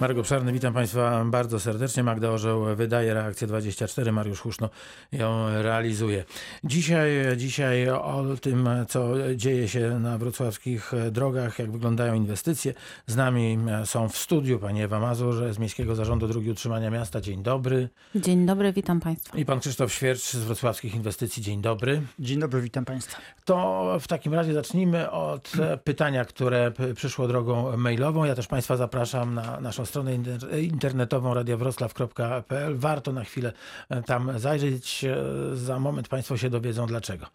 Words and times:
Marek 0.00 0.18
Obszarny, 0.18 0.52
witam 0.52 0.74
Państwa 0.74 1.24
bardzo 1.24 1.60
serdecznie. 1.60 2.02
Magda 2.02 2.30
Orzeł 2.30 2.76
wydaje 2.76 3.14
reakcję 3.14 3.46
24, 3.46 4.12
Mariusz 4.12 4.40
Huszno 4.40 4.70
ją 5.12 5.62
realizuje. 5.62 6.24
Dzisiaj, 6.64 7.10
dzisiaj 7.36 7.90
o 7.90 8.24
tym, 8.40 8.68
co 8.88 9.08
dzieje 9.36 9.68
się 9.68 9.98
na 10.00 10.18
wrocławskich 10.18 10.92
drogach, 11.10 11.58
jak 11.58 11.70
wyglądają 11.70 12.14
inwestycje. 12.14 12.74
Z 13.06 13.16
nami 13.16 13.58
są 13.84 14.08
w 14.08 14.16
studiu 14.16 14.58
pani 14.58 14.82
Ewa 14.82 15.00
Mazur 15.00 15.52
z 15.52 15.58
Miejskiego 15.58 15.94
Zarządu 15.94 16.28
Dróg 16.28 16.44
i 16.44 16.50
Utrzymania 16.50 16.90
Miasta. 16.90 17.20
Dzień 17.20 17.42
dobry. 17.42 17.88
Dzień 18.14 18.46
dobry, 18.46 18.72
witam 18.72 19.00
Państwa. 19.00 19.38
I 19.38 19.44
pan 19.44 19.60
Krzysztof 19.60 19.92
Świercz 19.92 20.32
z 20.32 20.44
Wrocławskich 20.44 20.94
Inwestycji. 20.94 21.42
Dzień 21.42 21.62
dobry. 21.62 22.02
Dzień 22.18 22.40
dobry, 22.40 22.60
witam 22.60 22.84
Państwa. 22.84 23.18
To 23.44 23.96
w 24.00 24.08
takim 24.08 24.34
razie 24.34 24.54
zacznijmy 24.54 25.10
od 25.10 25.52
pytania, 25.84 26.24
które 26.24 26.72
przyszło 26.94 27.28
drogą 27.28 27.76
mailową. 27.76 28.24
Ja 28.24 28.34
też 28.34 28.46
Państwa 28.46 28.76
zapraszam 28.76 29.34
na 29.34 29.60
naszą 29.60 29.87
stronę 29.88 30.14
internetową 30.62 31.34
radiowroclaw.pl. 31.34 32.76
Warto 32.76 33.12
na 33.12 33.24
chwilę 33.24 33.52
e, 33.88 34.02
tam 34.02 34.38
zajrzeć. 34.38 35.04
E, 35.04 35.16
za 35.56 35.78
moment 35.78 36.08
Państwo 36.08 36.36
się 36.36 36.50
dowiedzą 36.50 36.86
dlaczego. 36.86 37.26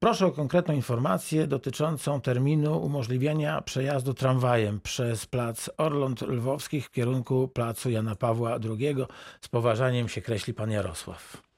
Proszę 0.00 0.26
o 0.26 0.32
konkretną 0.32 0.74
informację 0.74 1.46
dotyczącą 1.46 2.20
terminu 2.20 2.78
umożliwiania 2.78 3.60
przejazdu 3.60 4.14
tramwajem 4.14 4.80
przez 4.80 5.26
plac 5.26 5.70
Orląt 5.76 6.22
Lwowskich 6.22 6.86
w 6.86 6.90
kierunku 6.90 7.48
placu 7.48 7.90
Jana 7.90 8.14
Pawła 8.14 8.58
II. 8.64 8.96
Z 9.40 9.48
poważaniem 9.48 10.08
się 10.08 10.22
kreśli 10.22 10.54
pan 10.54 10.70
Jarosław. 10.70 11.53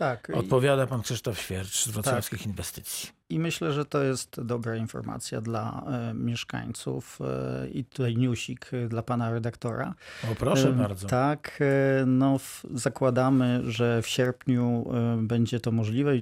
Tak. 0.00 0.30
Odpowiada 0.34 0.86
pan 0.86 1.02
Krzysztof 1.02 1.38
Świercz 1.38 1.84
z 1.84 1.88
Wrocławskich 1.88 2.38
tak. 2.38 2.46
Inwestycji. 2.46 3.08
I 3.28 3.38
myślę, 3.38 3.72
że 3.72 3.84
to 3.84 4.02
jest 4.02 4.40
dobra 4.40 4.76
informacja 4.76 5.40
dla 5.40 5.84
e, 5.86 6.14
mieszkańców 6.14 7.18
e, 7.20 7.68
i 7.68 7.84
tutaj 7.84 8.16
newsik 8.16 8.70
dla 8.88 9.02
pana 9.02 9.30
redaktora. 9.30 9.94
O 10.32 10.34
proszę 10.34 10.68
e, 10.68 10.72
bardzo. 10.72 11.08
Tak, 11.08 11.58
e, 11.60 12.06
no 12.06 12.38
w, 12.38 12.64
zakładamy, 12.74 13.60
że 13.64 14.02
w 14.02 14.08
sierpniu 14.08 14.92
e, 14.94 15.16
będzie 15.22 15.60
to 15.60 15.72
możliwe 15.72 16.12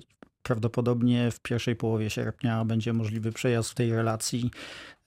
prawdopodobnie 0.42 1.30
w 1.30 1.40
pierwszej 1.40 1.76
połowie 1.76 2.10
sierpnia 2.10 2.64
będzie 2.64 2.92
możliwy 2.92 3.32
przejazd 3.32 3.70
w 3.70 3.74
tej 3.74 3.92
relacji 3.92 4.50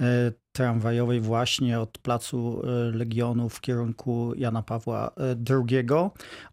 e, 0.02 0.32
tramwajowej 0.52 1.22
właśnie 1.22 1.80
od 1.80 1.98
Placu 1.98 2.62
Legionów 2.94 3.54
w 3.54 3.62
kierunku 3.62 4.34
Jana 4.36 4.62
Pawła 4.62 5.12
II. 5.50 5.88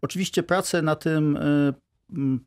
Oczywiście 0.01 0.43
prace 0.43 0.81
na 0.81 0.95
tym 0.95 1.37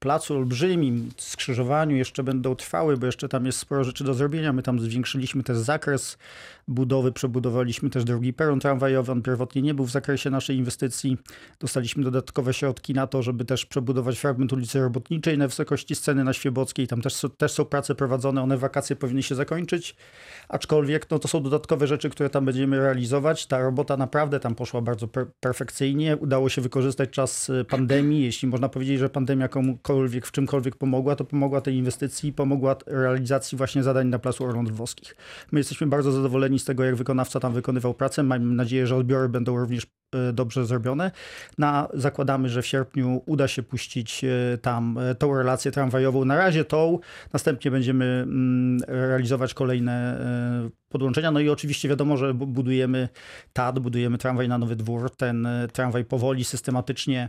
placu 0.00 0.34
olbrzymim, 0.34 1.10
skrzyżowaniu 1.16 1.96
jeszcze 1.96 2.22
będą 2.22 2.54
trwały, 2.54 2.96
bo 2.96 3.06
jeszcze 3.06 3.28
tam 3.28 3.46
jest 3.46 3.58
sporo 3.58 3.84
rzeczy 3.84 4.04
do 4.04 4.14
zrobienia. 4.14 4.52
My 4.52 4.62
tam 4.62 4.80
zwiększyliśmy 4.80 5.42
też 5.42 5.58
zakres 5.58 6.18
budowy, 6.68 7.12
przebudowaliśmy 7.12 7.90
też 7.90 8.04
drugi 8.04 8.32
peron 8.32 8.60
tramwajowy. 8.60 9.12
On 9.12 9.22
pierwotnie 9.22 9.62
nie 9.62 9.74
był 9.74 9.84
w 9.86 9.90
zakresie 9.90 10.30
naszej 10.30 10.56
inwestycji. 10.56 11.18
Dostaliśmy 11.60 12.04
dodatkowe 12.04 12.54
środki 12.54 12.94
na 12.94 13.06
to, 13.06 13.22
żeby 13.22 13.44
też 13.44 13.66
przebudować 13.66 14.18
fragment 14.18 14.52
ulicy 14.52 14.80
Robotniczej 14.80 15.38
na 15.38 15.48
wysokości 15.48 15.94
sceny 15.94 16.24
na 16.24 16.32
Świebockiej. 16.32 16.86
Tam 16.86 17.02
też, 17.02 17.26
też 17.36 17.52
są 17.52 17.64
prace 17.64 17.94
prowadzone, 17.94 18.42
one 18.42 18.56
wakacje 18.56 18.96
powinny 18.96 19.22
się 19.22 19.34
zakończyć. 19.34 19.96
Aczkolwiek 20.48 21.10
no, 21.10 21.18
to 21.18 21.28
są 21.28 21.42
dodatkowe 21.42 21.86
rzeczy, 21.86 22.10
które 22.10 22.30
tam 22.30 22.44
będziemy 22.44 22.78
realizować. 22.78 23.46
Ta 23.46 23.58
robota 23.58 23.96
naprawdę 23.96 24.40
tam 24.40 24.54
poszła 24.54 24.80
bardzo 24.80 25.08
per 25.08 25.26
perfekcyjnie. 25.40 26.16
Udało 26.16 26.48
się 26.48 26.62
wykorzystać 26.62 27.10
czas 27.10 27.48
y, 27.48 27.64
pandemii. 27.64 28.24
Jeśli 28.24 28.48
można 28.48 28.68
powiedzieć, 28.68 28.98
że 28.98 29.08
pandemia 29.08 29.48
komukolwiek 29.48 30.26
w 30.26 30.32
czymkolwiek 30.32 30.76
pomogła, 30.76 31.16
to 31.16 31.24
pomogła 31.24 31.60
tej 31.60 31.74
inwestycji, 31.74 32.32
pomogła 32.32 32.76
realizacji 32.86 33.58
właśnie 33.58 33.82
zadań 33.82 34.08
na 34.08 34.18
Placu 34.18 34.44
Orląt 34.44 34.70
Włoskich. 34.70 35.16
My 35.52 35.60
jesteśmy 35.60 35.86
bardzo 35.86 36.12
zadowoleni 36.12 36.51
z 36.58 36.64
tego, 36.64 36.84
jak 36.84 36.96
wykonawca 36.96 37.40
tam 37.40 37.52
wykonywał 37.52 37.94
pracę. 37.94 38.22
Mam 38.22 38.56
nadzieję, 38.56 38.86
że 38.86 38.96
odbiory 38.96 39.28
będą 39.28 39.56
również 39.56 39.86
dobrze 40.32 40.66
zrobione. 40.66 41.10
Na, 41.58 41.88
zakładamy, 41.94 42.48
że 42.48 42.62
w 42.62 42.66
sierpniu 42.66 43.22
uda 43.26 43.48
się 43.48 43.62
puścić 43.62 44.24
e, 44.24 44.58
tam 44.58 44.98
e, 44.98 45.14
tą 45.14 45.34
relację 45.34 45.70
tramwajową. 45.70 46.24
Na 46.24 46.36
razie 46.36 46.64
tą, 46.64 46.98
następnie 47.32 47.70
będziemy 47.70 48.04
mm, 48.04 48.80
realizować 48.88 49.54
kolejne 49.54 50.18
podłączenia. 50.88 51.30
No 51.30 51.40
i 51.40 51.48
oczywiście 51.48 51.88
wiadomo, 51.88 52.16
że 52.16 52.34
budujemy 52.34 53.08
TAD, 53.52 53.78
budujemy 53.78 54.18
tramwaj 54.18 54.48
na 54.48 54.58
Nowy 54.58 54.76
Dwór. 54.76 55.16
Ten 55.16 55.48
tramwaj 55.72 56.04
powoli, 56.04 56.44
systematycznie 56.44 57.28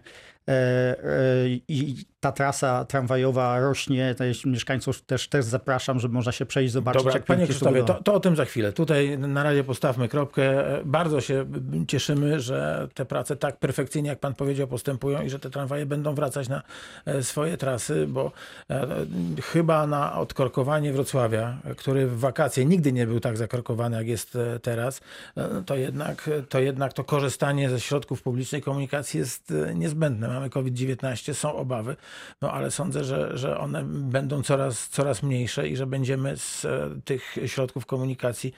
i 1.67 1.95
ta 2.19 2.31
trasa 2.31 2.85
tramwajowa 2.85 3.59
rośnie. 3.59 4.15
Mieszkańców 4.45 5.01
też, 5.01 5.27
też 5.27 5.45
zapraszam, 5.45 5.99
żeby 5.99 6.13
można 6.13 6.31
się 6.31 6.45
przejść, 6.45 6.73
zobaczyć. 6.73 6.99
Dobra, 7.03 7.13
jak 7.13 7.23
panie 7.23 7.47
Krzysztofie, 7.47 7.83
to, 7.83 7.93
to 7.93 8.13
o 8.13 8.19
tym 8.19 8.35
za 8.35 8.45
chwilę. 8.45 8.73
Tutaj 8.73 9.17
na 9.17 9.43
razie 9.43 9.63
postawmy 9.63 10.07
kropkę. 10.07 10.63
Bardzo 10.85 11.21
się 11.21 11.45
cieszymy, 11.87 12.39
że 12.39 12.72
te 12.93 13.05
prace 13.05 13.35
tak 13.35 13.57
perfekcyjnie, 13.57 14.09
jak 14.09 14.19
pan 14.19 14.33
powiedział, 14.33 14.67
postępują 14.67 15.21
i 15.21 15.29
że 15.29 15.39
te 15.39 15.49
tramwaje 15.49 15.85
będą 15.85 16.15
wracać 16.15 16.49
na 16.49 16.61
e, 17.05 17.23
swoje 17.23 17.57
trasy, 17.57 18.07
bo 18.07 18.31
e, 18.69 18.87
chyba 19.41 19.87
na 19.87 20.19
odkorkowanie 20.19 20.93
Wrocławia, 20.93 21.57
który 21.77 22.07
w 22.07 22.19
wakacje 22.19 22.65
nigdy 22.65 22.93
nie 22.93 23.07
był 23.07 23.19
tak 23.19 23.37
zakorkowany, 23.37 23.97
jak 23.97 24.07
jest 24.07 24.35
e, 24.35 24.59
teraz, 24.59 25.01
to 25.65 25.75
jednak 25.75 26.29
to, 26.49 26.59
jednak 26.59 26.93
to 26.93 27.03
korzystanie 27.03 27.69
ze 27.69 27.79
środków 27.79 28.21
publicznej 28.21 28.61
komunikacji 28.61 29.19
jest 29.19 29.53
niezbędne. 29.75 30.27
Mamy 30.27 30.49
COVID-19, 30.49 31.33
są 31.33 31.55
obawy, 31.55 31.95
no 32.41 32.51
ale 32.51 32.71
sądzę, 32.71 33.03
że, 33.03 33.37
że 33.37 33.57
one 33.57 33.83
będą 33.85 34.43
coraz, 34.43 34.89
coraz 34.89 35.23
mniejsze 35.23 35.67
i 35.67 35.75
że 35.75 35.87
będziemy 35.87 36.37
z 36.37 36.67
tych 37.05 37.35
środków 37.45 37.85
komunikacji 37.85 38.53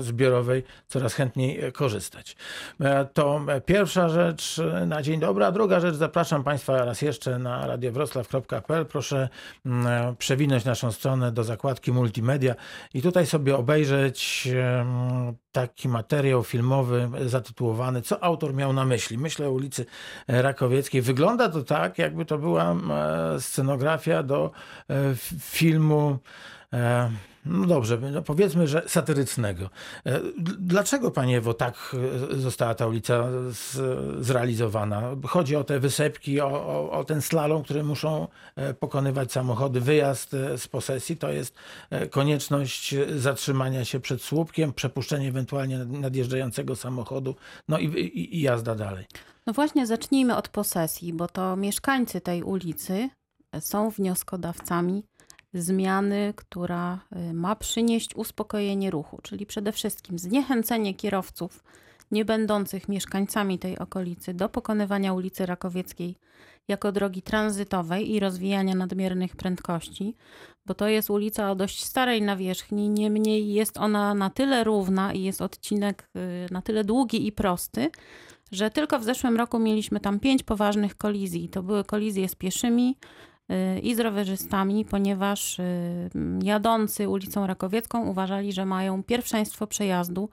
zbiorowej 0.00 0.62
coraz 0.88 1.14
chętniej 1.14 1.72
korzystać. 1.72 2.36
E, 2.80 3.04
to 3.26 3.40
pierwsza 3.60 4.08
rzecz 4.08 4.60
na 4.86 5.02
dzień 5.02 5.20
dobry, 5.20 5.44
a 5.44 5.52
druga 5.52 5.80
rzecz 5.80 5.94
zapraszam 5.94 6.44
Państwa 6.44 6.84
raz 6.84 7.02
jeszcze 7.02 7.38
na 7.38 7.66
radiowroclaw.pl. 7.66 8.86
Proszę 8.86 9.28
mm, 9.66 10.16
przewinąć 10.16 10.64
naszą 10.64 10.92
stronę 10.92 11.32
do 11.32 11.44
zakładki 11.44 11.92
multimedia 11.92 12.54
i 12.94 13.02
tutaj 13.02 13.26
sobie 13.26 13.56
obejrzeć 13.56 14.48
taki 15.52 15.88
materiał 15.88 16.44
filmowy 16.44 17.08
zatytułowany 17.26 18.02
Co 18.02 18.24
autor 18.24 18.54
miał 18.54 18.72
na 18.72 18.84
myśli? 18.84 19.18
Myślę 19.18 19.48
o 19.48 19.50
ulicy 19.50 19.86
Rakowieckiej. 20.28 21.02
Wygląda 21.02 21.48
to 21.48 21.62
tak, 21.62 21.98
jakby 21.98 22.24
to 22.24 22.38
była 22.38 22.76
scenografia 23.38 24.22
do 24.22 24.50
e, 24.90 24.94
filmu 25.40 26.18
e, 26.72 27.10
no 27.46 27.66
dobrze, 27.66 27.98
no 28.12 28.22
powiedzmy, 28.22 28.66
że 28.66 28.82
satyrycznego. 28.86 29.70
E, 30.06 30.20
dlaczego, 30.58 31.10
panie 31.10 31.38
Ewo, 31.38 31.54
tak 31.54 31.96
e, 32.32 32.36
została 32.36 32.74
ta 32.74 32.86
ulica 32.86 33.28
zrealizowana? 34.20 35.02
Chodzi 35.26 35.56
o 35.56 35.64
te 35.64 35.80
wysepki, 35.80 36.40
o, 36.40 36.46
o, 36.46 36.90
o, 36.90 37.04
ten 37.04 37.22
slalom, 37.22 37.62
który 37.62 37.84
muszą 37.84 38.28
e, 38.56 38.74
pokonywać 38.74 39.32
samochody. 39.32 39.80
Wyjazd 39.80 40.30
z 40.56 40.68
posesji 40.68 41.16
to 41.16 41.32
jest 41.32 41.54
konieczność 42.10 42.94
zatrzymania 43.16 43.84
się 43.84 44.00
przed 44.00 44.22
słupkiem, 44.22 44.72
przepuszczenie 44.72 45.28
ewentualnie 45.28 45.78
nadjeżdżającego 45.78 46.76
samochodu, 46.76 47.34
no 47.68 47.78
i, 47.78 47.84
i, 47.84 48.36
i 48.36 48.40
jazda 48.40 48.74
dalej. 48.74 49.06
No 49.46 49.52
właśnie, 49.52 49.86
zacznijmy 49.86 50.36
od 50.36 50.48
posesji, 50.48 51.12
bo 51.12 51.28
to 51.28 51.56
mieszkańcy 51.56 52.20
tej 52.20 52.42
ulicy 52.42 53.08
są 53.60 53.90
wnioskodawcami 53.90 55.04
zmiany, 55.62 56.32
która 56.36 57.00
y, 57.30 57.32
ma 57.32 57.56
przynieść 57.56 58.16
uspokojenie 58.16 58.90
ruchu, 58.90 59.18
czyli 59.22 59.46
przede 59.46 59.72
wszystkim 59.72 60.18
zniechęcenie 60.18 60.94
kierowców 60.94 61.64
nie 62.10 62.24
będących 62.24 62.88
mieszkańcami 62.88 63.58
tej 63.58 63.78
okolicy 63.78 64.34
do 64.34 64.48
pokonywania 64.48 65.12
ulicy 65.12 65.46
Rakowieckiej 65.46 66.18
jako 66.68 66.92
drogi 66.92 67.22
tranzytowej 67.22 68.10
i 68.10 68.20
rozwijania 68.20 68.74
nadmiernych 68.74 69.36
prędkości, 69.36 70.14
bo 70.66 70.74
to 70.74 70.88
jest 70.88 71.10
ulica 71.10 71.50
o 71.50 71.54
dość 71.54 71.84
starej 71.84 72.22
nawierzchni, 72.22 72.88
niemniej 72.88 73.52
jest 73.52 73.78
ona 73.78 74.14
na 74.14 74.30
tyle 74.30 74.64
równa 74.64 75.12
i 75.12 75.22
jest 75.22 75.42
odcinek 75.42 76.08
y, 76.16 76.52
na 76.54 76.62
tyle 76.62 76.84
długi 76.84 77.26
i 77.26 77.32
prosty, 77.32 77.90
że 78.52 78.70
tylko 78.70 78.98
w 78.98 79.04
zeszłym 79.04 79.36
roku 79.36 79.58
mieliśmy 79.58 80.00
tam 80.00 80.20
pięć 80.20 80.42
poważnych 80.42 80.96
kolizji. 80.96 81.48
To 81.48 81.62
były 81.62 81.84
kolizje 81.84 82.28
z 82.28 82.34
pieszymi, 82.34 82.96
i 83.82 83.94
z 83.94 84.00
rowerzystami, 84.00 84.84
ponieważ 84.84 85.58
y, 85.58 86.10
jadący 86.42 87.08
ulicą 87.08 87.46
Rakowiecką 87.46 88.06
uważali, 88.06 88.52
że 88.52 88.66
mają 88.66 89.02
pierwszeństwo 89.02 89.66
przejazdu, 89.66 90.28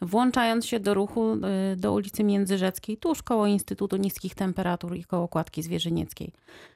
włączając 0.00 0.66
się 0.66 0.80
do 0.80 0.94
ruchu 0.94 1.34
y, 1.34 1.76
do 1.76 1.92
ulicy 1.92 2.24
Międzyrzeckiej, 2.24 2.96
tuż 2.96 3.22
koło 3.22 3.46
Instytutu 3.46 3.96
Niskich 3.96 4.34
Temperatur 4.34 4.96
i 4.96 5.04
koło 5.04 5.28
Kładki 5.28 5.62
Zwierzynieckiej. 5.62 6.32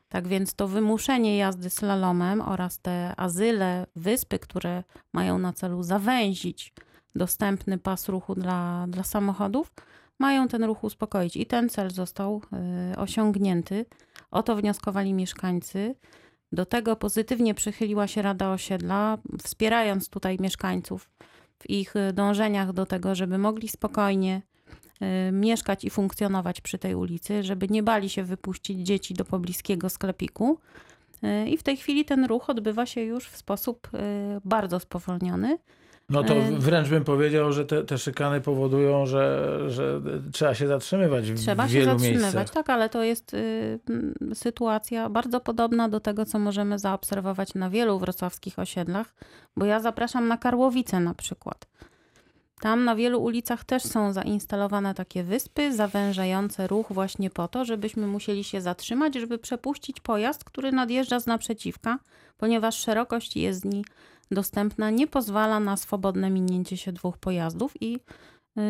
Tak 0.08 0.28
więc 0.28 0.54
to 0.54 0.68
wymuszenie 0.68 1.36
jazdy 1.36 1.70
slalomem 1.70 2.40
oraz 2.40 2.78
te 2.78 3.14
azyle, 3.16 3.86
wyspy, 3.96 4.38
które 4.38 4.82
mają 5.12 5.38
na 5.38 5.52
celu 5.52 5.82
zawęzić 5.82 6.72
dostępny 7.14 7.78
pas 7.78 8.08
ruchu 8.08 8.34
dla, 8.34 8.86
dla 8.88 9.02
samochodów, 9.02 9.72
mają 10.18 10.48
ten 10.48 10.64
ruch 10.64 10.84
uspokoić. 10.84 11.36
I 11.36 11.46
ten 11.46 11.68
cel 11.68 11.90
został 11.90 12.42
y, 12.92 12.98
osiągnięty. 12.98 13.86
O 14.36 14.42
to 14.42 14.56
wnioskowali 14.56 15.14
mieszkańcy. 15.14 15.94
Do 16.52 16.66
tego 16.66 16.96
pozytywnie 16.96 17.54
przychyliła 17.54 18.06
się 18.06 18.22
Rada 18.22 18.50
Osiedla, 18.50 19.18
wspierając 19.42 20.08
tutaj 20.08 20.36
mieszkańców 20.40 21.10
w 21.58 21.70
ich 21.70 21.94
dążeniach 22.12 22.72
do 22.72 22.86
tego, 22.86 23.14
żeby 23.14 23.38
mogli 23.38 23.68
spokojnie 23.68 24.42
y, 25.28 25.32
mieszkać 25.32 25.84
i 25.84 25.90
funkcjonować 25.90 26.60
przy 26.60 26.78
tej 26.78 26.94
ulicy, 26.94 27.42
żeby 27.42 27.68
nie 27.68 27.82
bali 27.82 28.08
się 28.08 28.24
wypuścić 28.24 28.78
dzieci 28.78 29.14
do 29.14 29.24
pobliskiego 29.24 29.90
sklepiku. 29.90 30.58
Y, 31.24 31.48
I 31.48 31.56
w 31.56 31.62
tej 31.62 31.76
chwili 31.76 32.04
ten 32.04 32.24
ruch 32.24 32.50
odbywa 32.50 32.86
się 32.86 33.00
już 33.00 33.28
w 33.28 33.36
sposób 33.36 33.88
y, 33.94 33.98
bardzo 34.44 34.80
spowolniony. 34.80 35.58
No 36.08 36.24
to 36.24 36.34
wręcz 36.58 36.88
bym 36.88 37.04
powiedział, 37.04 37.52
że 37.52 37.66
te, 37.66 37.84
te 37.84 37.98
szykany 37.98 38.40
powodują, 38.40 39.06
że, 39.06 39.56
że 39.68 40.00
trzeba 40.32 40.54
się 40.54 40.66
zatrzymywać 40.66 41.32
w 41.32 41.40
Trzeba 41.40 41.68
się 41.68 41.74
wielu 41.74 41.86
zatrzymywać, 41.86 42.34
miejscach. 42.34 42.50
tak, 42.50 42.70
ale 42.70 42.88
to 42.88 43.02
jest 43.02 43.34
y, 43.34 43.78
sytuacja 44.34 45.08
bardzo 45.08 45.40
podobna 45.40 45.88
do 45.88 46.00
tego, 46.00 46.26
co 46.26 46.38
możemy 46.38 46.78
zaobserwować 46.78 47.54
na 47.54 47.70
wielu 47.70 47.98
wrocławskich 47.98 48.58
osiedlach, 48.58 49.14
bo 49.56 49.64
ja 49.64 49.80
zapraszam 49.80 50.28
na 50.28 50.36
Karłowice 50.38 51.00
na 51.00 51.14
przykład. 51.14 51.66
Tam 52.60 52.84
na 52.84 52.96
wielu 52.96 53.22
ulicach 53.22 53.64
też 53.64 53.82
są 53.82 54.12
zainstalowane 54.12 54.94
takie 54.94 55.22
wyspy 55.22 55.74
zawężające 55.74 56.66
ruch 56.66 56.86
właśnie 56.90 57.30
po 57.30 57.48
to, 57.48 57.64
żebyśmy 57.64 58.06
musieli 58.06 58.44
się 58.44 58.60
zatrzymać, 58.60 59.14
żeby 59.14 59.38
przepuścić 59.38 60.00
pojazd, 60.00 60.44
który 60.44 60.72
nadjeżdża 60.72 61.20
z 61.20 61.26
naprzeciwka, 61.26 61.98
ponieważ 62.36 62.78
szerokość 62.78 63.36
jezdni 63.36 63.84
dostępna 64.30 64.90
nie 64.90 65.06
pozwala 65.06 65.60
na 65.60 65.76
swobodne 65.76 66.30
minięcie 66.30 66.76
się 66.76 66.92
dwóch 66.92 67.18
pojazdów 67.18 67.82
i 67.82 67.98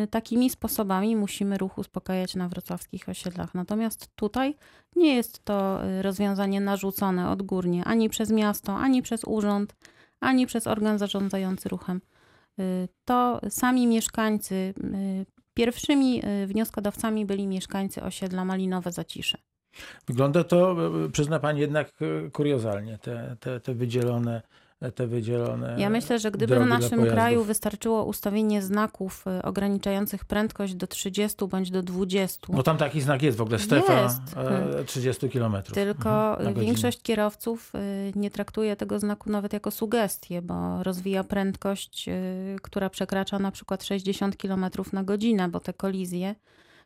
y, 0.03 0.07
takimi 0.07 0.49
sposobami 0.49 1.15
musimy 1.15 1.57
ruch 1.57 1.77
uspokajać 1.77 2.35
na 2.35 2.49
wrocławskich 2.49 3.09
osiedlach. 3.09 3.55
Natomiast 3.55 4.15
tutaj 4.15 4.55
nie 4.95 5.15
jest 5.15 5.45
to 5.45 5.85
y, 5.85 6.01
rozwiązanie 6.01 6.61
narzucone 6.61 7.29
odgórnie 7.29 7.85
ani 7.85 8.09
przez 8.09 8.31
miasto, 8.31 8.75
ani 8.77 9.01
przez 9.01 9.23
urząd, 9.23 9.75
ani 10.19 10.47
przez 10.47 10.67
organ 10.67 10.99
zarządzający 10.99 11.69
ruchem. 11.69 12.01
Y, 12.59 12.87
To 13.05 13.39
sami 13.49 13.87
mieszkańcy, 13.87 14.55
y, 14.55 15.25
pierwszymi 15.53 16.21
y, 16.43 16.47
wnioskodawcami 16.47 17.25
byli 17.25 17.47
mieszkańcy 17.47 18.03
osiedla 18.03 18.45
Malinowe 18.45 18.91
Zacisze. 18.91 19.37
Wygląda 20.07 20.43
to, 20.43 20.75
e, 21.05 21.09
przyzna 21.09 21.39
pani, 21.39 21.59
jednak 21.59 21.91
e, 22.01 22.29
kuriozalnie, 22.29 22.97
te, 22.97 23.35
te, 23.39 23.59
te 23.59 23.73
wydzielone 23.73 24.41
te 24.95 25.07
wydzielone 25.07 25.75
Ja 25.79 25.89
myślę, 25.89 26.19
że 26.19 26.31
gdyby 26.31 26.59
w 26.59 26.65
naszym 26.65 27.05
kraju 27.05 27.43
wystarczyło 27.43 28.03
ustawienie 28.05 28.61
znaków 28.61 29.25
y, 29.39 29.43
ograniczających 29.43 30.25
prędkość 30.25 30.75
do 30.75 30.87
30 30.87 31.47
bądź 31.47 31.71
do 31.71 31.83
20, 31.83 32.47
No 32.53 32.63
tam 32.63 32.77
taki 32.77 33.01
znak 33.01 33.21
jest 33.23 33.37
w 33.37 33.41
ogóle, 33.41 33.59
strefa 33.59 34.01
Jest. 34.01 34.21
e, 34.79 34.83
30 34.83 35.29
km. 35.29 35.55
Tylko 35.73 36.37
Mhm, 36.39 36.59
większość 36.65 37.01
kierowców 37.01 37.71
y, 37.75 37.79
nie 38.15 38.31
traktuje 38.31 38.75
tego 38.75 38.99
znaku 38.99 39.29
nawet 39.29 39.53
jako 39.53 39.71
sugestię, 39.71 40.41
bo 40.41 40.83
rozwija 40.83 41.23
prędkość, 41.23 42.05
która 42.61 42.89
przekracza 42.89 43.39
na 43.39 43.51
przykład 43.51 43.83
60 43.83 44.37
km 44.37 44.65
na 44.93 45.03
godzinę, 45.03 45.49
bo 45.49 45.59
te 45.59 45.73
kolizje 45.73 46.35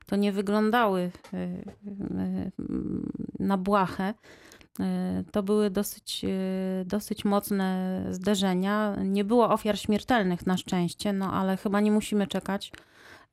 to 0.06 0.16
nie 0.16 0.32
wyglądały 0.32 1.12
na 3.40 3.58
błahę. 3.58 4.14
Y, 4.80 5.24
To 5.32 5.44
były 5.44 5.70
dosyć, 5.70 6.22
y, 6.26 6.86
dosyć 6.86 7.26
mocne 7.26 8.02
zderzenia. 8.12 8.96
Nie 8.96 9.24
było 9.24 9.50
ofiar 9.50 9.80
śmiertelnych 9.80 10.48
na 10.48 10.58
szczęście, 10.58 11.14
no 11.14 11.34
ale 11.34 11.58
chyba 11.58 11.80
nie 11.80 11.92
musimy 11.92 12.28
czekać, 12.28 12.72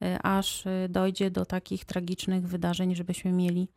y, 0.04 0.18
aż 0.22 0.64
dojdzie 0.88 1.30
do 1.30 1.46
takich 1.46 1.84
tragicznych 1.84 2.48
wydarzeń, 2.48 2.94
żebyśmy 2.94 3.32
mieli 3.32 3.68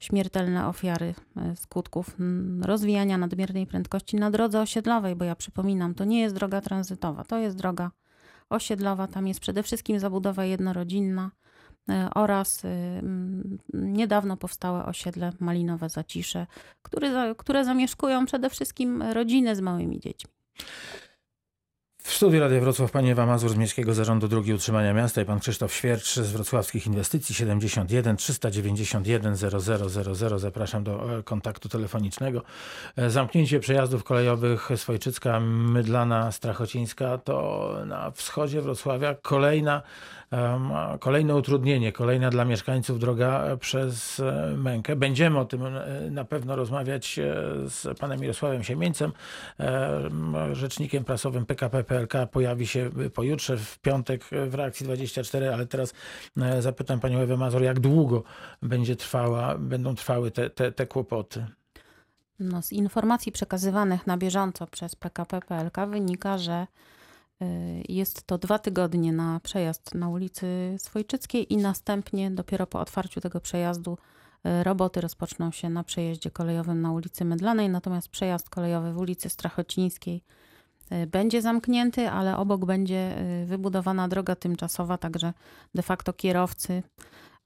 śmiertelne 0.00 0.66
ofiary 0.66 1.14
e, 1.36 1.56
skutków 1.56 2.16
rozwijania 2.62 3.18
nadmiernej 3.18 3.66
prędkości 3.66 4.16
na 4.16 4.30
drodze 4.30 4.60
osiedlowej, 4.60 5.16
bo 5.16 5.24
ja 5.24 5.36
przypominam, 5.36 5.94
to 5.94 6.04
nie 6.04 6.20
jest 6.20 6.34
droga 6.34 6.60
tranzytowa, 6.60 7.24
to 7.24 7.38
jest 7.38 7.56
droga 7.56 7.90
osiedlowa. 8.50 9.06
Tam 9.06 9.26
jest 9.26 9.40
przede 9.40 9.62
wszystkim 9.62 10.00
zabudowa 10.00 10.44
jednorodzinna 10.44 11.30
e, 11.30 11.47
oraz 12.14 12.64
y, 12.64 12.68
niedawno 13.72 14.36
powstałe 14.36 14.84
osiedle 14.84 15.32
Malinowe 15.40 15.88
Zacisze, 15.88 16.46
które, 16.82 17.34
które 17.38 17.64
zamieszkują 17.64 18.26
przede 18.26 18.50
wszystkim 18.50 19.02
rodziny 19.02 19.56
z 19.56 19.60
małymi 19.60 20.00
dziećmi. 20.00 20.30
W 22.08 22.12
studiu 22.12 22.40
Radia 22.40 22.60
Wrocław 22.60 22.90
pani 22.90 23.10
Ewa 23.10 23.26
Mazur 23.26 23.50
z 23.50 23.56
Miejskiego 23.56 23.94
Zarządu 23.94 24.28
Dróg 24.28 24.46
i 24.46 24.52
Utrzymania 24.52 24.94
Miasta 24.94 25.22
i 25.22 25.24
pan 25.24 25.40
Krzysztof 25.40 25.74
Świercz 25.74 26.14
z 26.14 26.32
Wrocławskich 26.32 26.86
Inwestycji 26.86 27.34
71 27.34 28.16
391 28.16 29.36
0000. 29.36 30.38
Zapraszam 30.38 30.84
do 30.84 31.18
e, 31.18 31.22
kontaktu 31.22 31.68
telefonicznego. 31.68 32.42
E, 32.96 33.10
Zamknięcie 33.10 33.60
przejazdów 33.60 34.04
kolejowych 34.04 34.68
Swojczycka, 34.76 35.40
Mydlana, 35.40 36.32
Strachocińska 36.32 37.18
to 37.18 37.72
na 37.86 38.10
wschodzie 38.10 38.62
Wrocławia 38.62 39.14
kolejna, 39.14 39.82
kolejne 41.00 41.34
utrudnienie, 41.34 41.92
kolejna 41.92 42.30
dla 42.30 42.44
mieszkańców 42.44 42.98
droga 42.98 43.44
e, 43.44 43.56
przez 43.56 44.20
e, 44.20 44.54
mękę. 44.56 44.96
Będziemy 44.96 45.38
o 45.38 45.44
tym 45.44 45.66
e, 45.66 46.10
na 46.10 46.24
pewno 46.24 46.56
rozmawiać 46.56 47.20
z 47.66 47.98
panem 47.98 48.20
Mirosławem 48.20 48.64
Siemieńcem, 48.64 49.12
rzecznikiem 50.52 51.04
prasowym 51.04 51.46
PKP 51.46 51.84
PLK 51.84 52.12
pojawi 52.32 52.66
się 52.66 52.90
pojutrze, 53.14 53.56
w 53.56 53.78
piątek 53.78 54.24
w 54.48 54.54
reakcji 54.54 54.84
24, 54.84 55.54
ale 55.54 55.66
teraz 55.66 55.94
zapytam 56.58 57.00
panią 57.00 57.18
Ewę 57.18 57.36
Mazur, 57.36 57.62
jak 57.62 57.80
długo 57.80 58.22
będzie 58.62 58.96
trwała, 58.96 59.58
będą 59.58 59.94
trwały 59.94 60.30
te, 60.30 60.50
te, 60.50 60.72
te 60.72 60.86
kłopoty? 60.86 61.46
No, 62.40 62.62
z 62.62 62.72
informacji 62.72 63.32
przekazywanych 63.32 64.06
na 64.06 64.16
bieżąco 64.16 64.66
przez 64.66 64.96
PKP 64.96 65.40
PLK 65.40 65.86
wynika, 65.86 66.38
że 66.38 66.66
jest 67.88 68.26
to 68.26 68.38
dwa 68.38 68.58
tygodnie 68.58 69.12
na 69.12 69.40
przejazd 69.40 69.94
na 69.94 70.08
ulicy 70.08 70.76
Swojczyckiej 70.78 71.52
i 71.52 71.56
następnie 71.56 72.30
dopiero 72.30 72.66
po 72.66 72.80
otwarciu 72.80 73.20
tego 73.20 73.40
przejazdu 73.40 73.98
y, 74.46 74.64
roboty 74.64 75.00
rozpoczną 75.00 75.50
się 75.50 75.70
na 75.70 75.84
przejeździe 75.84 76.30
kolejowym 76.30 76.80
na 76.80 76.92
ulicy 76.92 77.24
Mydlanej, 77.24 77.68
natomiast 77.68 78.08
przejazd 78.08 78.50
kolejowy 78.50 78.92
w 78.92 78.98
ulicy 78.98 79.28
Strachocińskiej 79.28 80.22
y, 80.92 81.06
będzie 81.06 81.42
zamknięty, 81.42 82.10
ale 82.10 82.36
obok 82.36 82.64
będzie 82.64 83.18
y, 83.42 83.46
wybudowana 83.46 84.08
droga 84.08 84.36
tymczasowa, 84.36 84.98
także 84.98 85.32
de 85.74 85.82
facto 85.82 86.12
kierowcy 86.12 86.82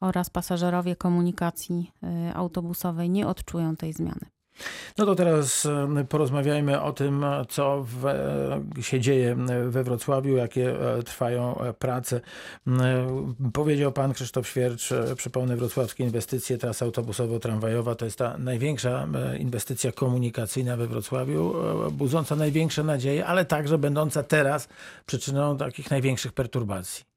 oraz 0.01 0.31
pasażerowie 0.31 0.97
komunikacji 0.97 1.93
y, 2.31 2.35
autobusowej 2.35 3.11
nie 3.11 3.27
odczują 3.27 3.77
tej 3.77 3.93
zmiany. 3.93 4.27
No 4.99 5.07
to 5.07 5.15
teraz 5.15 5.67
e, 5.67 6.05
porozmawiajmy 6.09 6.83
o 6.83 6.93
tym, 6.93 7.25
co 7.49 7.87
w, 7.89 8.07
e, 8.07 8.83
się 8.83 9.01
dzieje 9.01 9.37
we 9.69 9.85
Wrocławiu, 9.85 10.37
jakie 10.37 10.97
e, 10.97 11.03
trwają 11.03 11.59
prace. 11.79 12.21
Powiedział 13.53 13.93
pan 13.93 14.13
Krzysztof 14.13 14.49
Świercz, 14.49 14.91
przypomnę, 15.17 15.57
wrocławskie 15.57 16.05
inwestycje, 16.05 16.59
trasa 16.59 16.87
autobusowo-tramwajowa 16.87 17.95
to 17.95 18.05
jest 18.05 18.19
ta 18.19 18.39
największa 18.39 19.09
inwestycja 19.39 19.93
komunikacyjna 19.93 20.77
we 20.77 20.87
Wrocławiu, 20.87 21.55
budząca 21.93 22.37
największe 22.37 22.85
nadzieje, 22.85 23.27
ale 23.27 23.45
także 23.45 23.79
będąca 23.79 24.23
teraz 24.23 24.69
przyczyną 25.07 25.57
takich 25.57 25.91
największych 25.91 26.33
perturbacji. 26.33 27.12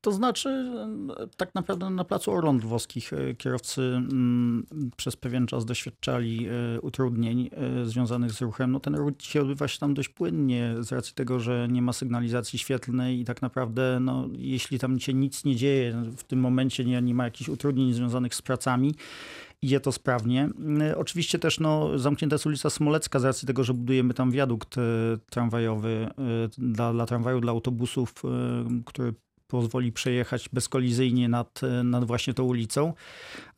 To 0.00 0.12
znaczy, 0.12 0.48
e, 0.48 1.26
tak 1.36 1.54
naprawdę 1.54 1.90
na 1.90 2.04
placu 2.04 2.32
Orląt 2.32 2.64
Włoskich 2.64 3.12
e, 3.12 3.34
kierowcy 3.34 3.82
mm, 3.82 4.66
przez 4.96 5.16
pewien 5.16 5.46
czas 5.46 5.64
doświadczali 5.64 6.48
e, 6.48 6.80
utrudnień 6.80 7.50
związanych 7.84 8.32
z 8.32 8.40
ruchem. 8.40 8.72
No 8.72 8.80
ten 8.80 8.94
ruch 8.94 9.12
się 9.18 9.40
odbywa 9.40 9.68
się 9.68 9.78
tam 9.78 9.94
dość 9.94 10.08
płynnie 10.08 10.74
z 10.80 10.92
racji 10.92 11.14
tego, 11.14 11.40
że 11.40 11.68
nie 11.70 11.82
ma 11.82 11.92
sygnalizacji 11.92 12.58
świetlnej 12.58 13.20
i 13.20 13.24
tak 13.24 13.42
naprawdę, 13.42 13.98
no, 14.00 14.28
jeśli 14.38 14.78
tam 14.78 15.00
się 15.00 15.14
nic 15.14 15.44
nie 15.44 15.56
dzieje, 15.56 16.02
w 16.16 16.24
tym 16.24 16.40
momencie 16.40 16.84
nie, 16.84 17.02
nie 17.02 17.14
ma 17.14 17.24
jakichś 17.24 17.48
utrudnień 17.48 17.94
związanych 17.94 18.34
z 18.34 18.42
pracami, 18.42 18.94
idzie 19.62 19.80
to 19.80 19.92
sprawnie. 19.92 20.48
Oczywiście 20.96 21.38
też 21.38 21.60
no, 21.60 21.98
zamknięta 21.98 22.34
jest 22.34 22.46
ulica 22.46 22.70
Smolecka 22.70 23.18
z 23.18 23.24
racji 23.24 23.46
tego, 23.46 23.64
że 23.64 23.74
budujemy 23.74 24.14
tam 24.14 24.30
wiadukt 24.30 24.74
tramwajowy 25.30 26.08
dla, 26.58 26.92
dla 26.92 27.06
tramwaju, 27.06 27.40
dla 27.40 27.52
autobusów, 27.52 28.14
który 28.86 29.14
pozwoli 29.50 29.92
przejechać 29.92 30.48
bezkolizyjnie 30.48 31.28
nad, 31.28 31.60
nad 31.84 32.04
właśnie 32.04 32.34
tą 32.34 32.44
ulicą. 32.44 32.92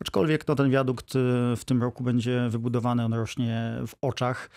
Aczkolwiek 0.01 0.49
no, 0.49 0.55
ten 0.55 0.71
wiadukt 0.71 1.17
y, 1.17 1.19
w 1.57 1.65
tym 1.65 1.83
roku 1.83 2.05
będzie 2.05 2.49
wybudowany, 2.49 3.05
on 3.05 3.15
rośnie 3.15 3.75
w 3.87 3.95
oczach. 4.01 4.51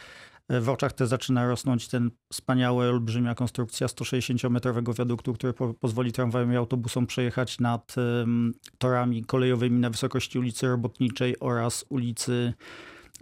W 0.50 0.70
oczach 0.70 0.94
te 0.94 1.08
zaczyna 1.08 1.48
rosnąć 1.48 1.88
ten 1.88 2.12
wspaniały, 2.34 2.90
olbrzymia 2.90 3.36
konstrukcja 3.36 3.88
160-metrowego 3.88 4.98
wiaduktu, 4.98 5.34
który 5.34 5.54
po, 5.54 5.74
pozwoli 5.74 6.12
tramwajom 6.12 6.54
i 6.54 6.56
autobusom 6.56 7.08
przejechać 7.08 7.60
nad 7.60 7.96
ym, 7.98 8.54
torami 8.78 9.24
kolejowymi 9.24 9.80
na 9.80 9.90
wysokości 9.90 10.40
ulicy 10.40 10.68
Robotniczej 10.68 11.40
oraz 11.40 11.86
ulicy 11.90 12.54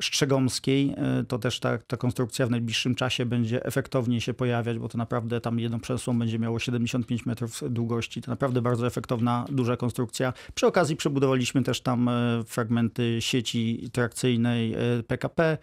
Strzegomskiej. 0.01 0.93
E, 0.97 1.23
To 1.27 1.39
też 1.39 1.59
ta, 1.59 1.77
ta 1.77 1.97
konstrukcja 1.97 2.47
w 2.47 2.49
najbliższym 2.51 2.95
czasie 2.95 3.25
będzie 3.25 3.65
efektownie 3.65 4.21
się 4.21 4.33
pojawiać, 4.33 4.77
bo 4.77 4.89
to 4.89 4.97
naprawdę 4.97 5.41
tam 5.41 5.59
jedno 5.59 5.79
przesło 5.79 6.13
będzie 6.13 6.39
miało 6.39 6.59
75 6.59 7.25
metrów 7.25 7.61
długości. 7.69 8.21
To 8.21 8.31
naprawdę 8.31 8.61
bardzo 8.61 8.87
efektowna, 8.87 9.45
duża 9.49 9.77
konstrukcja. 9.77 10.33
Przy 10.55 10.67
okazji 10.67 10.95
przebudowaliśmy 10.95 11.63
też 11.63 11.81
tam 11.81 12.09
e, 12.09 12.43
fragmenty 12.45 13.17
sieci 13.19 13.89
trakcyjnej 13.93 14.73
e, 14.73 14.77
PKP, 15.07 15.57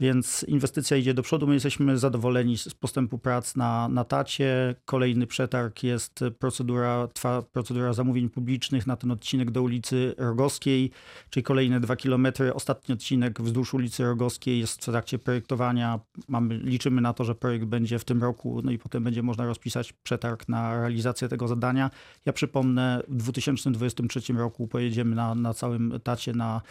więc 0.00 0.44
inwestycja 0.48 0.96
idzie 0.96 1.14
do 1.14 1.22
przodu. 1.22 1.46
My 1.46 1.54
jesteśmy 1.54 1.98
zadowoleni 1.98 2.58
z 2.58 2.74
postępu 2.74 3.18
prac 3.18 3.56
na, 3.56 3.88
na 3.88 4.04
tacie. 4.04 4.74
Kolejny 4.84 5.26
przetarg 5.26 5.82
jest 5.82 6.20
procedura, 6.38 7.08
trwa 7.08 7.42
procedura 7.42 7.92
zamówień 7.92 8.28
publicznych 8.28 8.86
na 8.86 8.96
ten 8.96 9.10
odcinek 9.10 9.50
do 9.50 9.62
ulicy 9.62 10.14
Rogowskiej, 10.18 10.90
czyli 11.30 11.44
kolejne 11.44 11.80
dwa 11.80 11.96
kilometry. 11.96 12.54
Ostatni 12.54 12.92
odcinek 12.92 13.42
wzdłuż 13.42 13.61
ulicy 13.74 14.04
Rogowskiej 14.04 14.58
jest 14.58 14.82
w 14.82 14.84
trakcie 14.84 15.18
projektowania. 15.18 16.00
Mamy, 16.28 16.58
liczymy 16.58 17.00
na 17.00 17.12
to, 17.12 17.24
że 17.24 17.34
projekt 17.34 17.64
będzie 17.64 17.98
w 17.98 18.04
tym 18.04 18.22
roku, 18.22 18.60
no 18.64 18.70
i 18.70 18.78
potem 18.78 19.04
będzie 19.04 19.22
można 19.22 19.46
rozpisać 19.46 19.92
przetarg 19.92 20.48
na 20.48 20.74
realizację 20.80 21.28
tego 21.28 21.48
zadania. 21.48 21.90
Ja 22.26 22.32
przypomnę, 22.32 23.02
w 23.08 23.16
2023 23.16 24.32
roku 24.32 24.68
pojedziemy 24.68 25.16
na, 25.16 25.34
na 25.34 25.54
całym 25.54 26.00
tacie 26.04 26.32
na, 26.32 26.62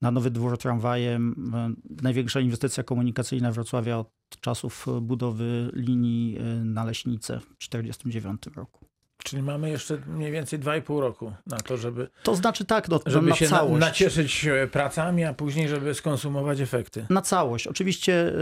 na 0.00 0.10
nowy 0.10 0.30
dwór 0.30 0.58
tramwajem. 0.58 1.52
E, 1.54 2.02
Największa 2.02 2.40
inwestycja 2.40 2.82
komunikacyjna 2.82 3.52
Wrocławia 3.52 3.98
od 3.98 4.10
czasów 4.40 4.86
budowy 5.02 5.70
linii 5.74 6.38
e, 6.38 6.64
na 6.64 6.84
Leśnicę 6.84 7.40
w 7.40 7.68
1949 7.68 8.56
roku. 8.56 8.89
Czyli 9.24 9.42
mamy 9.42 9.70
jeszcze 9.70 9.98
mniej 10.06 10.32
więcej 10.32 10.58
2,5 10.58 11.00
roku 11.00 11.32
na 11.46 11.56
to, 11.56 11.76
żeby, 11.76 12.08
To 12.22 12.34
znaczy 12.36 12.64
tak, 12.64 12.88
no, 12.88 13.00
żeby 13.06 13.28
na 13.28 13.34
się 13.36 13.46
całość. 13.46 13.80
nacieszyć 13.80 14.46
e, 14.46 14.66
pracami, 14.66 15.24
a 15.24 15.34
później, 15.34 15.68
żeby 15.68 15.94
skonsumować 15.94 16.60
efekty. 16.60 17.06
Na 17.10 17.22
całość. 17.22 17.66
Oczywiście 17.66 18.32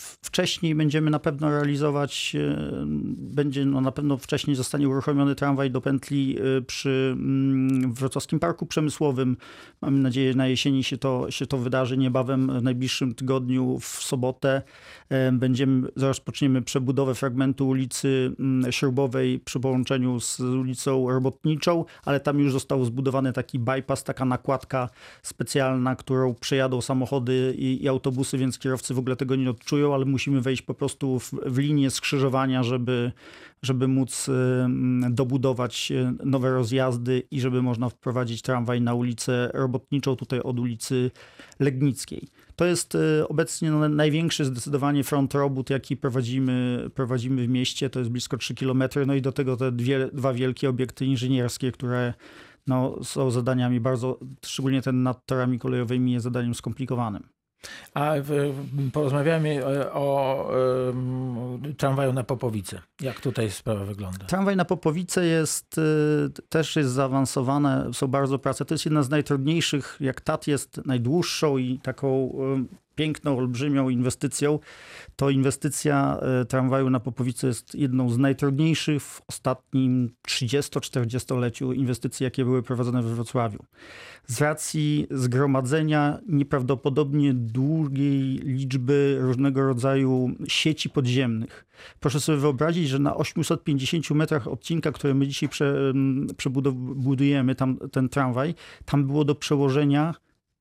w- 0.00 0.18
wcześniej 0.26 0.74
będziemy 0.74 1.10
na 1.10 1.18
pewno 1.18 1.50
realizować, 1.50 2.32
y, 2.34 2.56
będzie 3.16 3.64
no 3.66 3.80
na 3.80 3.92
pewno 3.92 4.16
wcześniej 4.16 4.56
zostanie 4.56 4.88
uruchomiony 4.88 5.34
tramwaj 5.34 5.70
do 5.70 5.80
pętli 5.80 6.38
przy 6.66 7.10
mm, 7.16 7.92
Wrocławskim 7.94 8.38
Parku 8.38 8.66
Przemysłowym. 8.66 9.36
Mamy 9.82 9.98
nadzieję, 9.98 10.34
na 10.34 10.46
jesieni 10.46 10.84
się 10.84 10.98
to, 10.98 11.30
się 11.30 11.46
to 11.46 11.58
wydarzy 11.58 11.98
niebawem, 11.98 12.58
w 12.60 12.62
najbliższym 12.62 13.14
tygodniu, 13.14 13.78
w 13.80 13.86
sobotę. 13.86 14.62
Będziemy, 15.32 15.88
rozpoczniemy 15.96 16.62
przebudowę 16.62 17.14
fragmentu 17.14 17.68
ulicy 17.68 18.32
mm, 18.40 18.72
Śrubowej 18.72 19.38
przy 19.40 19.60
połączeniu 19.60 20.20
z 20.24 20.40
ulicą 20.40 21.10
Robotniczą, 21.10 21.84
ale 22.04 22.20
tam 22.20 22.38
już 22.38 22.52
został 22.52 22.84
zbudowany 22.84 23.32
taki 23.32 23.58
bypass, 23.58 24.04
taka 24.04 24.24
nakładka 24.24 24.88
specjalna, 25.22 25.96
którą 25.96 26.34
przejadą 26.34 26.80
samochody 26.80 27.54
i, 27.58 27.84
i 27.84 27.88
autobusy, 27.88 28.38
więc 28.38 28.58
kierowcy 28.58 28.94
w 28.94 28.98
ogóle 28.98 29.16
tego 29.16 29.36
nie 29.36 29.50
odczują, 29.50 29.94
ale 29.94 30.04
musimy 30.04 30.40
wejść 30.40 30.62
po 30.62 30.74
prostu 30.74 31.18
w, 31.18 31.30
w 31.46 31.58
linię 31.58 31.90
skrzyżowania, 31.90 32.62
żeby, 32.62 33.12
żeby 33.62 33.88
móc 33.88 34.28
y, 34.28 34.32
mm, 34.32 35.14
dobudować 35.14 35.92
y, 35.92 36.12
nowe 36.24 36.50
rozjazdy 36.50 37.22
i 37.30 37.40
żeby 37.40 37.62
można 37.62 37.88
wprowadzić 37.88 38.42
tramwaj 38.42 38.80
na 38.80 38.94
ulicę 38.94 39.50
Robotniczą, 39.54 40.16
tutaj 40.16 40.40
od 40.40 40.58
ulicy 40.58 41.10
Legnickiej. 41.60 42.28
To 42.62 42.66
jest 42.66 42.94
y, 42.94 43.28
obecnie 43.28 43.70
no, 43.70 43.88
największy 43.88 44.44
zdecydowanie 44.44 45.04
front 45.04 45.34
robót, 45.34 45.70
jaki 45.70 45.96
prowadzimy, 45.96 46.90
prowadzimy 46.94 47.46
w 47.46 47.48
mieście. 47.48 47.90
To 47.90 47.98
jest 47.98 48.10
blisko 48.10 48.36
3 48.36 48.54
km. 48.54 48.82
No 49.06 49.14
i 49.14 49.22
do 49.22 49.32
tego 49.32 49.56
te 49.56 49.72
dwie, 49.72 50.08
dwa 50.12 50.32
wielkie 50.32 50.68
obiekty 50.68 51.06
inżynierskie, 51.06 51.72
które 51.72 52.14
no, 52.66 53.04
są 53.04 53.30
zadaniami 53.30 53.80
bardzo, 53.80 54.18
szczególnie 54.44 54.82
ten 54.82 55.02
nad 55.02 55.26
torami 55.26 55.58
kolejowymi 55.58 56.12
jest 56.12 56.24
zadaniem 56.24 56.54
skomplikowanym. 56.54 57.22
A 57.94 58.14
porozmawiamy 58.92 59.64
e, 59.64 59.92
o 59.92 60.48
em, 60.90 61.74
tramwaju 61.76 62.12
na 62.12 62.24
Popowice. 62.24 62.80
Jak 63.00 63.20
tutaj 63.20 63.50
sprawa 63.50 63.84
wygląda? 63.84 64.24
Tramwaj 64.24 64.56
na 64.56 64.64
Popowice 64.64 65.26
jest, 65.26 65.78
y, 65.78 66.42
też 66.48 66.76
jest 66.76 66.90
zaawansowane, 66.90 67.90
są 67.92 68.06
bardzo 68.06 68.38
prace. 68.38 68.64
To 68.64 68.74
jest 68.74 68.84
jedna 68.84 69.02
z 69.02 69.10
najtrudniejszych, 69.10 69.96
jak 70.00 70.20
TAT 70.20 70.46
jest 70.46 70.80
najdłuższą 70.86 71.58
i 71.58 71.78
taką 71.78 72.32
piękną, 73.02 73.38
olbrzymią 73.38 73.88
inwestycją, 73.88 74.58
to 75.16 75.30
inwestycja 75.30 76.20
y, 76.42 76.44
tramwaju 76.44 76.90
na 76.90 77.00
Popowice 77.00 77.46
jest 77.46 77.74
jedną 77.74 78.10
z 78.10 78.18
najtrudniejszych 78.18 79.02
w 79.02 79.22
ostatnim 79.28 80.10
30-40-leciu 80.28 81.74
inwestycji, 81.74 82.24
jakie 82.24 82.44
były 82.44 82.62
prowadzone 82.62 83.02
we 83.02 83.14
Wrocławiu. 83.14 83.58
Z 84.26 84.40
racji 84.40 85.06
zgromadzenia 85.10 86.18
nieprawdopodobnie 86.28 87.34
długiej 87.34 88.40
liczby 88.44 89.18
różnego 89.20 89.66
rodzaju 89.66 90.30
sieci 90.48 90.90
podziemnych. 90.90 91.66
Proszę 92.00 92.20
sobie 92.20 92.38
wyobrazić, 92.38 92.88
że 92.88 92.98
na 92.98 93.16
850 93.16 94.10
metrach 94.10 94.48
odcinka, 94.48 94.92
który 94.92 95.14
my 95.14 95.26
dzisiaj 95.26 95.48
prze, 95.48 95.90
em, 95.90 96.26
przebudujemy, 96.36 97.54
tam 97.54 97.78
ten 97.92 98.08
tramwaj, 98.08 98.54
tam 98.84 99.06
było 99.06 99.24
do 99.24 99.34
przełożenia 99.34 100.14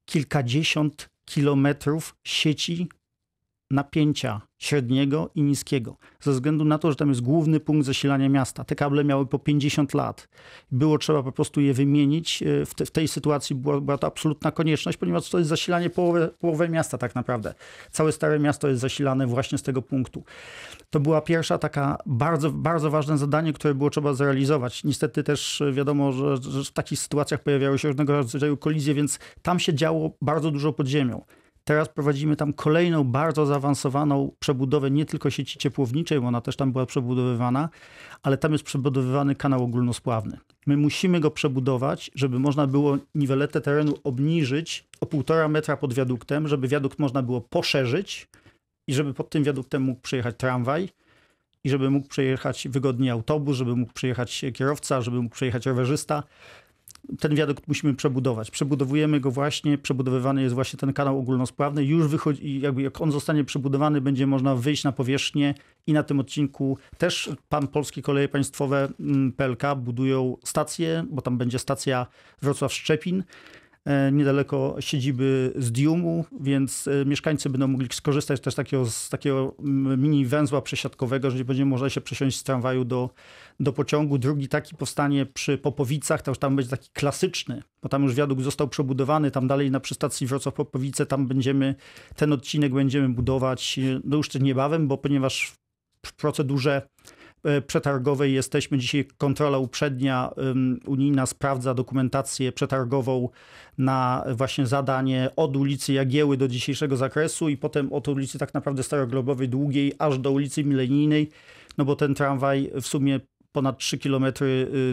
kilkadziesiąt 0.05 1.09
kilometrów 1.31 2.15
sieci 2.23 2.89
napięcia 3.71 4.41
średniego 4.57 5.29
i 5.35 5.43
niskiego. 5.43 5.97
Ze 6.19 6.31
względu 6.31 6.65
na 6.65 6.77
to, 6.77 6.91
że 6.91 6.95
tam 6.95 7.09
jest 7.09 7.21
główny 7.21 7.59
punkt 7.59 7.85
zasilania 7.85 8.29
miasta. 8.29 8.63
Te 8.63 8.75
kable 8.75 9.03
miały 9.03 9.25
po 9.25 9.39
50 9.39 9.93
lat. 9.93 10.27
Było 10.71 10.97
trzeba 10.97 11.23
po 11.23 11.31
prostu 11.31 11.61
je 11.61 11.73
wymienić. 11.73 12.43
E, 12.43 12.65
W, 12.65 12.75
te, 12.75 12.85
w 12.85 12.91
tej 12.91 13.07
sytuacji 13.07 13.55
była, 13.55 13.81
była 13.81 13.97
to 13.97 14.07
absolutna 14.07 14.51
konieczność, 14.51 14.97
ponieważ 14.97 15.29
to 15.29 15.37
jest 15.37 15.49
zasilanie 15.49 15.89
połowy, 15.89 16.29
połowy 16.39 16.69
miasta 16.69 16.97
tak 16.97 17.15
naprawdę. 17.15 17.53
Całe 17.91 18.11
Stare 18.11 18.39
Miasto 18.39 18.67
jest 18.67 18.81
zasilane 18.81 19.27
właśnie 19.27 19.57
z 19.57 19.63
tego 19.63 19.81
punktu. 19.81 20.23
To 20.89 20.99
była 20.99 21.21
pierwsza 21.21 21.57
taka 21.57 21.97
bardzo, 22.05 22.51
bardzo 22.51 22.91
ważne 22.91 23.17
zadanie, 23.17 23.53
które 23.53 23.75
było 23.75 23.89
trzeba 23.89 24.13
zrealizować. 24.13 24.83
Niestety 24.83 25.23
też 25.23 25.63
wiadomo, 25.73 26.11
że, 26.11 26.37
że 26.37 26.63
w 26.63 26.71
takich 26.71 26.99
sytuacjach 26.99 27.43
pojawiały 27.43 27.79
się 27.79 27.87
różnego 27.87 28.13
rodzaju 28.13 28.57
kolizje, 28.57 28.93
więc 28.93 29.19
tam 29.41 29.59
się 29.59 29.73
działo 29.73 30.11
bardzo 30.21 30.51
dużo 30.51 30.73
pod 30.73 30.87
ziemią. 30.87 31.21
Teraz 31.63 31.89
prowadzimy 31.89 32.35
tam 32.35 32.53
kolejną 32.53 33.03
bardzo 33.03 33.45
zaawansowaną 33.45 34.31
przebudowę 34.39 34.91
nie 34.91 35.05
tylko 35.05 35.29
sieci 35.29 35.59
ciepłowniczej, 35.59 36.21
bo 36.21 36.27
ona 36.27 36.41
też 36.41 36.55
tam 36.55 36.71
była 36.71 36.85
przebudowywana, 36.85 37.69
ale 38.23 38.37
tam 38.37 38.51
jest 38.51 38.63
przebudowywany 38.63 39.35
kanał 39.35 39.63
ogólnospławny. 39.63 40.37
My 40.67 40.77
musimy 40.77 41.19
go 41.19 41.31
przebudować, 41.31 42.11
żeby 42.15 42.39
można 42.39 42.67
było 42.67 42.97
niweletę 43.15 43.61
terenu 43.61 43.93
obniżyć 44.03 44.87
o 45.01 45.05
półtora 45.05 45.47
metra 45.47 45.77
pod 45.77 45.93
wiaduktem, 45.93 46.47
żeby 46.47 46.67
wiadukt 46.67 46.99
można 46.99 47.23
było 47.23 47.41
poszerzyć 47.41 48.27
i 48.87 48.93
żeby 48.93 49.13
pod 49.13 49.29
tym 49.29 49.43
wiaduktem 49.43 49.81
mógł 49.81 50.01
przejechać 50.01 50.35
tramwaj 50.37 50.89
i 51.63 51.69
żeby 51.69 51.89
mógł 51.89 52.07
przejechać 52.07 52.67
wygodnie 52.67 53.11
autobus, 53.11 53.57
żeby 53.57 53.75
mógł 53.75 53.93
przejechać 53.93 54.45
kierowca, 54.53 55.01
żeby 55.01 55.21
mógł 55.21 55.35
przejechać 55.35 55.65
rowerzysta. 55.65 56.23
Ten 57.19 57.35
wiadukt 57.35 57.67
musimy 57.67 57.93
przebudować. 57.93 58.51
Przebudowujemy 58.51 59.19
go 59.19 59.31
właśnie, 59.31 59.77
przebudowywany 59.77 60.41
jest 60.41 60.55
właśnie 60.55 60.79
ten 60.79 60.93
kanał 60.93 61.19
ogólnospławny. 61.19 61.85
Już 61.85 62.07
wychodzi, 62.07 62.61
jakby 62.61 62.81
jak 62.81 63.01
on 63.01 63.11
zostanie 63.11 63.43
przebudowany, 63.43 64.01
będzie 64.01 64.27
można 64.27 64.55
wyjść 64.55 64.83
na 64.83 64.91
powierzchnię 64.91 65.53
i 65.87 65.93
na 65.93 66.03
tym 66.03 66.19
odcinku 66.19 66.77
też 66.97 67.29
pan 67.49 67.67
Polskie 67.67 68.01
Koleje 68.01 68.27
Państwowe 68.29 68.89
mm, 68.99 69.31
PLK 69.31 69.63
budują 69.77 70.37
stację, 70.43 71.05
bo 71.09 71.21
tam 71.21 71.37
będzie 71.37 71.59
stacja 71.59 72.07
Wrocław-Szczepin 72.43 73.23
niedaleko 74.11 74.75
siedziby 74.79 75.53
z 75.55 75.71
Diumu, 75.71 76.25
więc 76.39 76.87
e, 76.87 77.05
mieszkańcy 77.05 77.49
będą 77.49 77.67
mogli 77.67 77.87
skorzystać 77.91 78.41
też 78.41 78.55
takiego, 78.55 78.85
z 78.85 79.09
takiego 79.09 79.55
mm, 79.59 80.01
mini 80.01 80.25
węzła 80.25 80.61
przesiadkowego, 80.61 81.31
że 81.31 81.45
będzie 81.45 81.65
można 81.65 81.89
się 81.89 82.01
przesiąść 82.01 82.37
z 82.37 82.43
tramwaju 82.43 82.85
do, 82.85 83.09
do 83.59 83.73
pociągu. 83.73 84.17
Drugi 84.17 84.47
taki 84.47 84.75
powstanie 84.75 85.25
przy 85.25 85.57
Popowicach, 85.57 86.21
to 86.21 86.31
już 86.31 86.37
tam 86.37 86.55
będzie 86.55 86.71
taki 86.71 86.89
klasyczny, 86.93 87.63
bo 87.83 87.89
tam 87.89 88.03
już 88.03 88.15
wiadukt 88.15 88.43
został 88.43 88.67
przebudowany, 88.67 89.31
tam 89.31 89.47
dalej 89.47 89.71
na 89.71 89.79
przystacji 89.79 90.27
Wrocław-Popowice, 90.27 91.05
tam 91.05 91.27
będziemy, 91.27 91.75
ten 92.15 92.33
odcinek 92.33 92.73
będziemy 92.73 93.09
budować 93.09 93.79
e, 93.79 93.99
no 94.03 94.17
już 94.17 94.33
niebawem, 94.33 94.87
bo 94.87 94.97
ponieważ 94.97 95.53
w 96.05 96.13
procedurze 96.13 96.81
e, 96.81 97.20
przetargowej 97.67 98.33
jesteśmy. 98.33 98.77
Dzisiaj, 98.77 99.05
kontrola 99.17 99.57
uprzednia 99.57 100.31
unijna 100.85 101.25
sprawdza 101.25 101.73
dokumentację 101.73 102.51
przetargową 102.51 103.29
na 103.77 104.23
właśnie 104.31 104.65
zadanie 104.65 105.29
od 105.35 105.57
ulicy 105.57 105.93
Jagieły 105.93 106.37
do 106.37 106.47
dzisiejszego 106.47 106.97
zakresu 106.97 107.49
i 107.49 107.57
potem 107.57 107.93
od 107.93 108.07
ulicy 108.07 108.39
tak 108.39 108.53
naprawdę 108.53 108.83
Staroglobowej 108.83 109.49
długiej 109.49 109.93
aż 109.99 110.19
do 110.19 110.31
ulicy 110.31 110.63
Milenijnej, 110.63 111.29
no 111.77 111.85
bo 111.85 111.95
ten 111.95 112.15
tramwaj 112.15 112.71
w 112.81 112.87
sumie 112.87 113.19
ponad 113.51 113.77
3 113.77 113.97
km 113.97 114.25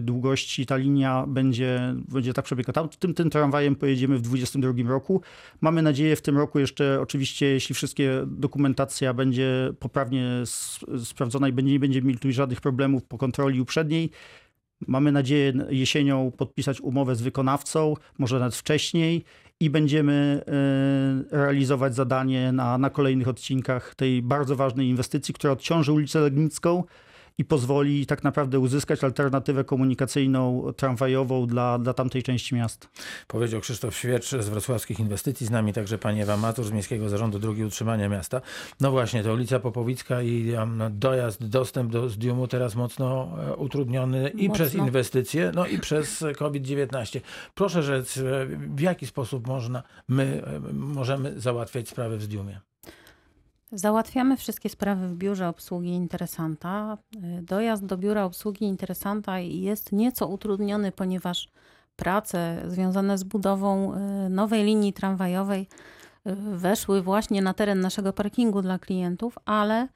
długości 0.03 0.67
ta 0.67 0.77
linia 0.77 1.25
będzie, 1.29 1.95
będzie 2.09 2.33
tak 2.33 2.45
przebiegać. 2.45 2.75
Tam, 2.75 2.88
tym, 2.88 3.15
tym 3.15 3.31
tramwajem 3.31 3.77
pojedziemy 3.77 4.19
w 4.19 4.23
2022 4.23 4.91
roku. 4.91 5.23
Mamy 5.61 5.83
nadzieję 5.83 6.17
w 6.17 6.23
tym 6.23 6.37
roku 6.37 6.59
jeszcze, 6.59 7.00
oczywiście, 7.00 7.47
jeśli 7.47 7.75
wszystkie 7.75 8.25
dokumentacja 8.27 9.15
będzie 9.15 9.73
poprawnie 9.79 10.43
sprawdzona 11.05 11.49
i 11.49 11.53
będzie, 11.53 11.73
nie 11.73 11.81
będziemy 11.81 12.07
mieli 12.07 12.19
tu 12.19 12.33
żadnych 12.33 12.61
problemów 12.61 13.05
po 13.05 13.19
kontroli 13.19 13.61
uprzedniej, 13.61 14.11
Mamy 14.87 15.12
nadzieję 15.12 15.53
jesienią 15.71 16.33
podpisać 16.37 16.81
umowę 16.81 17.17
z 17.17 17.23
wykonawcą, 17.23 17.95
może 18.19 18.38
nawet 18.38 18.55
wcześniej 18.55 19.25
i 19.61 19.71
będziemy 19.71 20.43
e, 21.33 21.37
realizować 21.37 21.95
zadanie 21.95 22.53
na, 22.53 22.79
na 22.79 22.91
kolejnych 22.91 23.29
odcinkach 23.29 23.95
tej 23.95 24.23
bardzo 24.23 24.57
ważnej 24.57 24.88
inwestycji, 24.88 25.35
która 25.35 25.53
odciąży 25.53 25.93
ulicę 25.93 26.21
Legnicką 26.21 26.85
i 27.38 27.45
pozwoli 27.45 28.07
tak 28.07 28.25
naprawdę 28.25 28.59
uzyskać 28.59 29.04
alternatywę 29.04 29.64
komunikacyjną 29.64 30.73
tramwajową 30.76 31.47
dla, 31.47 31.78
dla 31.78 31.95
tamtej 31.95 32.23
części 32.23 32.54
miasta. 32.54 32.88
Powiedział 33.26 33.61
Krzysztof 33.61 33.97
Świecz 33.97 34.30
z 34.30 34.49
Wrocławskich 34.49 35.00
Inwestycji, 35.00 35.47
z 35.47 35.50
nami 35.50 35.73
także 35.73 35.99
pani 35.99 36.23
Ewa 36.23 36.37
Matur 36.37 36.64
z 36.64 36.71
Miejskiego 36.71 37.09
Zarządu 37.09 37.38
Drogi 37.38 37.64
Utrzymania 37.64 38.09
Miasta. 38.09 38.40
No 38.80 38.90
właśnie, 38.90 39.23
to 39.23 39.33
ulica 39.33 39.61
Popowicka 39.61 40.23
i 40.23 40.52
um, 40.52 40.83
dojazd, 40.90 41.47
dostęp 41.47 41.92
do 41.92 42.09
Zdiumu 42.09 42.49
teraz 42.49 42.75
mocno 42.75 43.28
e, 43.49 43.57
utrudniony 43.57 44.28
i 44.28 44.49
Mocno. 44.49 44.54
przez 44.54 44.75
inwestycje, 44.75 45.52
no 45.54 45.66
i 45.66 45.78
przez 45.78 46.25
COVID-19. 46.37 47.21
Proszę 47.54 47.83
rzec, 47.83 48.16
e, 48.16 48.23
w 48.47 48.80
jaki 48.80 49.07
sposób 49.07 49.47
można, 49.47 49.83
my 50.09 50.42
e, 50.47 50.61
możemy 50.73 51.40
załatwiać 51.40 51.88
sprawy 51.88 52.16
w 52.16 52.23
Zdiumie? 52.23 52.61
Załatwiamy 53.73 54.37
wszystkie 54.37 54.69
sprawy 54.69 55.09
w 55.09 55.17
biurze 55.17 55.49
obsługi 55.49 55.89
interesanta. 55.89 56.99
Y, 57.39 57.43
Dojazd 57.43 57.87
do 57.87 57.97
biura 57.97 58.25
obsługi 58.25 58.65
interesanta 58.65 59.39
jest 59.39 59.93
nieco 59.93 60.27
utrudniony, 60.27 60.93
ponieważ 60.93 61.49
prace 61.97 62.63
związane 62.67 63.19
z 63.19 63.25
budową 63.25 63.95
y, 63.95 64.29
nowej 64.29 64.65
linii 64.65 64.93
tramwajowej 64.93 65.69
y, 66.27 66.35
weszły 66.37 67.03
właśnie 67.03 67.43
na 67.43 67.55
teren 67.55 67.81
naszego 67.81 68.13
parkingu 68.13 68.63
dla 68.63 68.79
klientów, 68.79 69.39
ale 69.45 69.89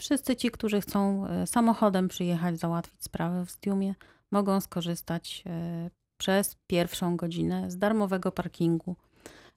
wszyscy 0.00 0.36
ci, 0.36 0.50
którzy 0.50 0.80
chcą 0.80 1.26
samochodem 1.46 2.08
przyjechać, 2.08 2.58
załatwić 2.58 3.04
sprawę 3.04 3.46
w 3.46 3.50
Stiumie, 3.50 3.94
mogą 4.30 4.60
skorzystać 4.60 5.44
przez 6.18 6.56
pierwszą 6.66 7.16
godzinę 7.16 7.70
z 7.70 7.78
darmowego 7.78 8.32
parkingu 8.32 8.96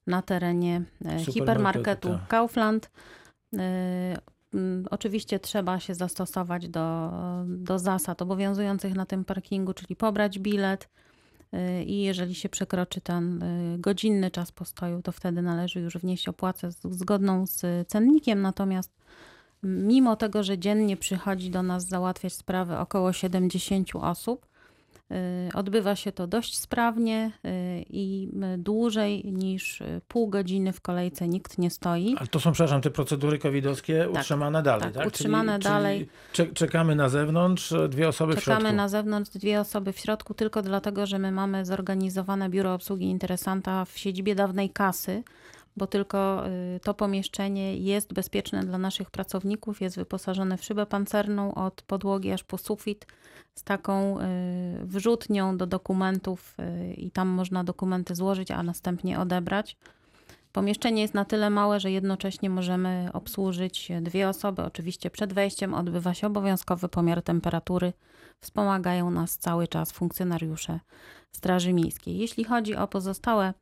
na 0.07 0.21
terenie 0.21 0.81
e, 1.05 1.19
hipermarketu 1.19 2.09
tak. 2.09 2.27
Kaufland. 2.27 2.91
Y, 3.53 3.57
mm, 4.53 4.85
Oczywiście 4.91 5.39
trzeba 5.39 5.79
się 5.79 5.95
zastosować 5.95 6.69
do, 6.69 7.11
do 7.47 7.79
zasad 7.79 8.21
obowiązujących 8.21 8.93
na 8.93 9.05
tym 9.05 9.25
parkingu, 9.25 9.73
czyli 9.73 9.95
pobrać 9.95 10.39
bilet 10.39 10.89
y, 11.53 11.83
i 11.83 12.01
jeżeli 12.01 12.35
się 12.35 12.49
przekroczy 12.49 13.01
ten 13.01 13.43
godzinny 13.79 14.31
czas 14.31 14.51
postoju, 14.51 15.01
to 15.01 15.11
wtedy 15.11 15.41
należy 15.41 15.79
już 15.79 15.97
wnieść 15.97 16.27
opłatę 16.27 16.71
zgodną 16.71 17.47
z 17.47 17.87
cennikiem. 17.87 18.41
Natomiast 18.41 18.97
mimo 19.63 20.15
tego, 20.15 20.43
że 20.43 20.57
dziennie 20.57 20.97
przychodzi 20.97 21.49
do 21.49 21.63
nas 21.63 21.87
załatwiać 21.87 22.33
sprawy 22.33 22.77
około 22.77 23.13
70 23.13 23.89
osób, 23.95 24.45
odbywa 25.53 25.95
się 25.95 26.11
to 26.11 26.27
dość 26.27 26.57
sprawnie 26.57 27.31
y, 27.45 27.49
i 27.89 28.29
y, 28.55 28.57
dłużej 28.57 29.23
niż 29.25 29.81
y, 29.81 30.01
pół 30.07 30.27
godziny 30.27 30.73
w 30.73 30.81
kolejce 30.81 31.27
nikt 31.27 31.57
nie 31.57 31.69
stoi. 31.69 32.15
Ale 32.17 32.27
to 32.27 32.39
są, 32.39 32.51
przepraszam, 32.51 32.81
te 32.81 32.89
procedury 32.89 33.39
covidowe 33.39 34.09
utrzymane 34.09 34.63
dalej, 34.63 34.81
tak, 34.81 34.93
tak? 34.93 35.07
utrzymane 35.07 35.59
dalej. 35.59 36.09
Czyli 36.33 36.53
czekamy 36.53 36.95
na 36.95 37.09
zewnątrz, 37.09 37.73
dwie 37.89 38.07
osoby 38.07 38.35
w 38.35 38.39
Czekamy 38.39 38.59
środku. 38.59 38.77
na 38.77 38.87
zewnątrz 38.87 39.31
dwie 39.31 39.59
osoby 39.59 39.93
w 39.93 39.99
środku 39.99 40.33
tylko 40.33 40.61
dlatego, 40.61 41.05
że 41.05 41.19
my 41.19 41.31
mamy 41.31 41.65
zorganizowane 41.65 42.49
biuro 42.49 42.73
obsługi 42.73 43.05
interesanta 43.05 43.85
w 43.85 43.97
siedzibie 43.97 44.35
dawnej 44.35 44.69
kasy, 44.69 45.23
bo 45.77 45.87
tylko 45.87 46.47
y, 46.47 46.79
to 46.79 46.93
pomieszczenie 46.93 47.77
jest 47.77 48.13
bezpieczne 48.13 48.63
dla 48.63 48.77
naszych 48.77 49.11
pracowników, 49.11 49.81
jest 49.81 49.95
wyposażone 49.95 50.57
w 50.57 50.63
szybę 50.63 50.85
pancerną 50.85 51.55
od 51.55 51.81
podłogi 51.81 52.31
aż 52.31 52.43
po 52.43 52.57
sufit 52.57 53.05
z 53.55 53.63
taką 53.63 54.19
y, 54.19 54.23
wrzutnią 54.83 55.57
do 55.57 55.67
dokumentów 55.67 56.55
y, 56.59 56.93
i 56.93 57.11
tam 57.11 57.27
można 57.27 57.63
dokumenty 57.63 58.15
złożyć, 58.15 58.51
a 58.51 58.63
następnie 58.63 59.19
odebrać. 59.19 59.77
Pomieszczenie 60.51 61.01
jest 61.01 61.13
na 61.13 61.25
tyle 61.25 61.49
małe, 61.49 61.79
że 61.79 61.91
jednocześnie 61.91 62.49
możemy 62.49 63.09
obsłużyć 63.13 63.91
dwie 64.01 64.29
osoby. 64.29 64.63
Oczywiście 64.63 65.09
przed 65.09 65.33
wejściem 65.33 65.73
odbywa 65.73 66.13
się 66.13 66.27
obowiązkowy 66.27 66.89
pomiar 66.89 67.21
temperatury. 67.21 67.93
Wspomagają 68.39 69.11
nas 69.11 69.37
cały 69.37 69.67
czas 69.67 69.91
funkcjonariusze 69.91 70.79
Straży 71.31 71.73
Miejskiej. 71.73 72.17
Jeśli 72.17 72.43
chodzi 72.43 72.75
o 72.75 72.87
pozostałe 72.87 73.53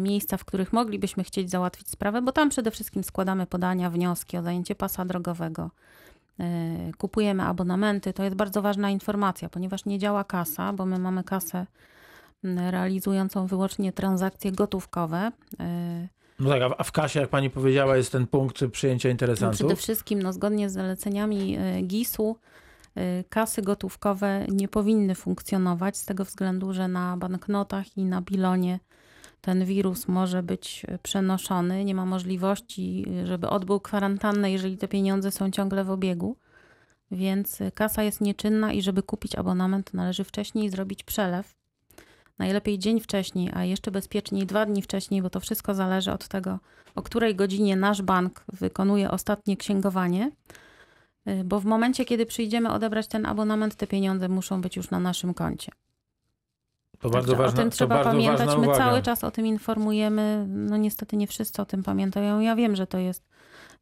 miejsca, 0.00 0.36
w 0.36 0.44
których 0.44 0.72
moglibyśmy 0.72 1.24
chcieć 1.24 1.50
załatwić 1.50 1.90
sprawę, 1.90 2.22
bo 2.22 2.32
tam 2.32 2.48
przede 2.48 2.70
wszystkim 2.70 3.04
składamy 3.04 3.46
podania, 3.46 3.90
wnioski 3.90 4.36
o 4.38 4.42
zajęcie 4.42 4.74
pasa 4.74 5.04
drogowego, 5.04 5.70
e, 6.40 6.44
kupujemy 6.98 7.42
abonamenty. 7.42 8.12
To 8.12 8.24
jest 8.24 8.36
bardzo 8.36 8.62
ważna 8.62 8.90
informacja, 8.90 9.48
ponieważ 9.48 9.84
nie 9.84 9.98
działa 9.98 10.24
kasa, 10.24 10.72
bo 10.72 10.86
my 10.86 10.98
mamy 10.98 11.24
kasę 11.24 11.66
realizującą 12.70 13.46
wyłącznie 13.46 13.92
transakcje 13.92 14.52
gotówkowe. 14.52 15.32
E, 15.60 16.08
No 16.38 16.50
tak, 16.50 16.62
a 16.78 16.84
w- 16.84 16.92
kasie, 16.92 17.20
jak 17.20 17.28
pani 17.30 17.50
powiedziała, 17.50 17.96
jest 17.96 18.12
ten 18.12 18.26
punkt 18.26 18.64
przyjęcia 18.72 19.08
No 19.08 19.10
interesantów. 19.12 19.56
przede 19.58 19.76
wszystkim, 19.76 20.22
no, 20.22 20.32
zgodnie 20.32 20.70
z 20.70 20.72
zaleceniami 20.72 21.58
GIS-u, 21.86 22.36
kasy 23.28 23.62
gotówkowe 23.62 24.46
nie 24.48 24.68
powinny 24.68 25.14
funkcjonować 25.14 25.96
z 25.96 26.04
tego 26.04 26.24
względu, 26.24 26.72
że 26.72 26.88
na 26.88 27.16
banknotach 27.16 27.96
i 27.96 28.04
na 28.04 28.22
bilonie 28.22 28.78
ten 29.46 29.64
wirus 29.64 30.08
może 30.08 30.42
być 30.42 30.86
przenoszony. 31.02 31.84
Nie 31.84 31.94
ma 31.94 32.06
możliwości, 32.06 33.06
żeby 33.24 33.48
odbył 33.48 33.80
kwarantannę, 33.80 34.52
jeżeli 34.52 34.76
te 34.76 34.88
pieniądze 34.88 35.30
są 35.30 35.50
ciągle 35.50 35.84
w 35.84 35.90
obiegu. 35.90 36.36
Więc 37.10 37.58
kasa 37.74 38.02
jest 38.02 38.20
nieczynna 38.20 38.72
i 38.72 38.82
żeby 38.82 39.02
kupić 39.02 39.34
abonament, 39.34 39.94
należy 39.94 40.24
wcześniej 40.24 40.70
zrobić 40.70 41.02
przelew. 41.02 41.54
Najlepiej 42.38 42.78
dzień 42.78 43.00
wcześniej, 43.00 43.50
a 43.54 43.64
jeszcze 43.64 43.90
bezpieczniej 43.90 44.46
dwa 44.46 44.66
dni 44.66 44.82
wcześniej, 44.82 45.22
bo 45.22 45.30
to 45.30 45.40
wszystko 45.40 45.74
zależy 45.74 46.12
od 46.12 46.28
tego, 46.28 46.58
o 46.94 47.02
której 47.02 47.34
godzinie 47.34 47.76
nasz 47.76 48.02
bank 48.02 48.44
wykonuje 48.52 49.10
ostatnie 49.10 49.56
księgowanie. 49.56 50.30
Bo 51.44 51.60
w 51.60 51.64
momencie, 51.64 52.04
kiedy 52.04 52.26
przyjdziemy 52.26 52.72
odebrać 52.72 53.06
ten 53.06 53.26
abonament, 53.26 53.74
te 53.74 53.86
pieniądze 53.86 54.28
muszą 54.28 54.60
być 54.60 54.76
już 54.76 54.90
na 54.90 55.00
naszym 55.00 55.34
koncie. 55.34 55.72
To 57.00 57.10
bardzo 57.10 57.32
Także 57.32 57.42
ważna, 57.42 57.60
o 57.60 57.62
tym 57.62 57.70
trzeba 57.70 58.04
pamiętać. 58.04 58.48
My 58.48 58.56
uwaga. 58.56 58.78
cały 58.78 59.02
czas 59.02 59.24
o 59.24 59.30
tym 59.30 59.46
informujemy. 59.46 60.46
No 60.48 60.76
niestety 60.76 61.16
nie 61.16 61.26
wszyscy 61.26 61.62
o 61.62 61.64
tym 61.64 61.82
pamiętają. 61.82 62.40
Ja 62.40 62.56
wiem, 62.56 62.76
że 62.76 62.86
to 62.86 62.98
jest 62.98 63.28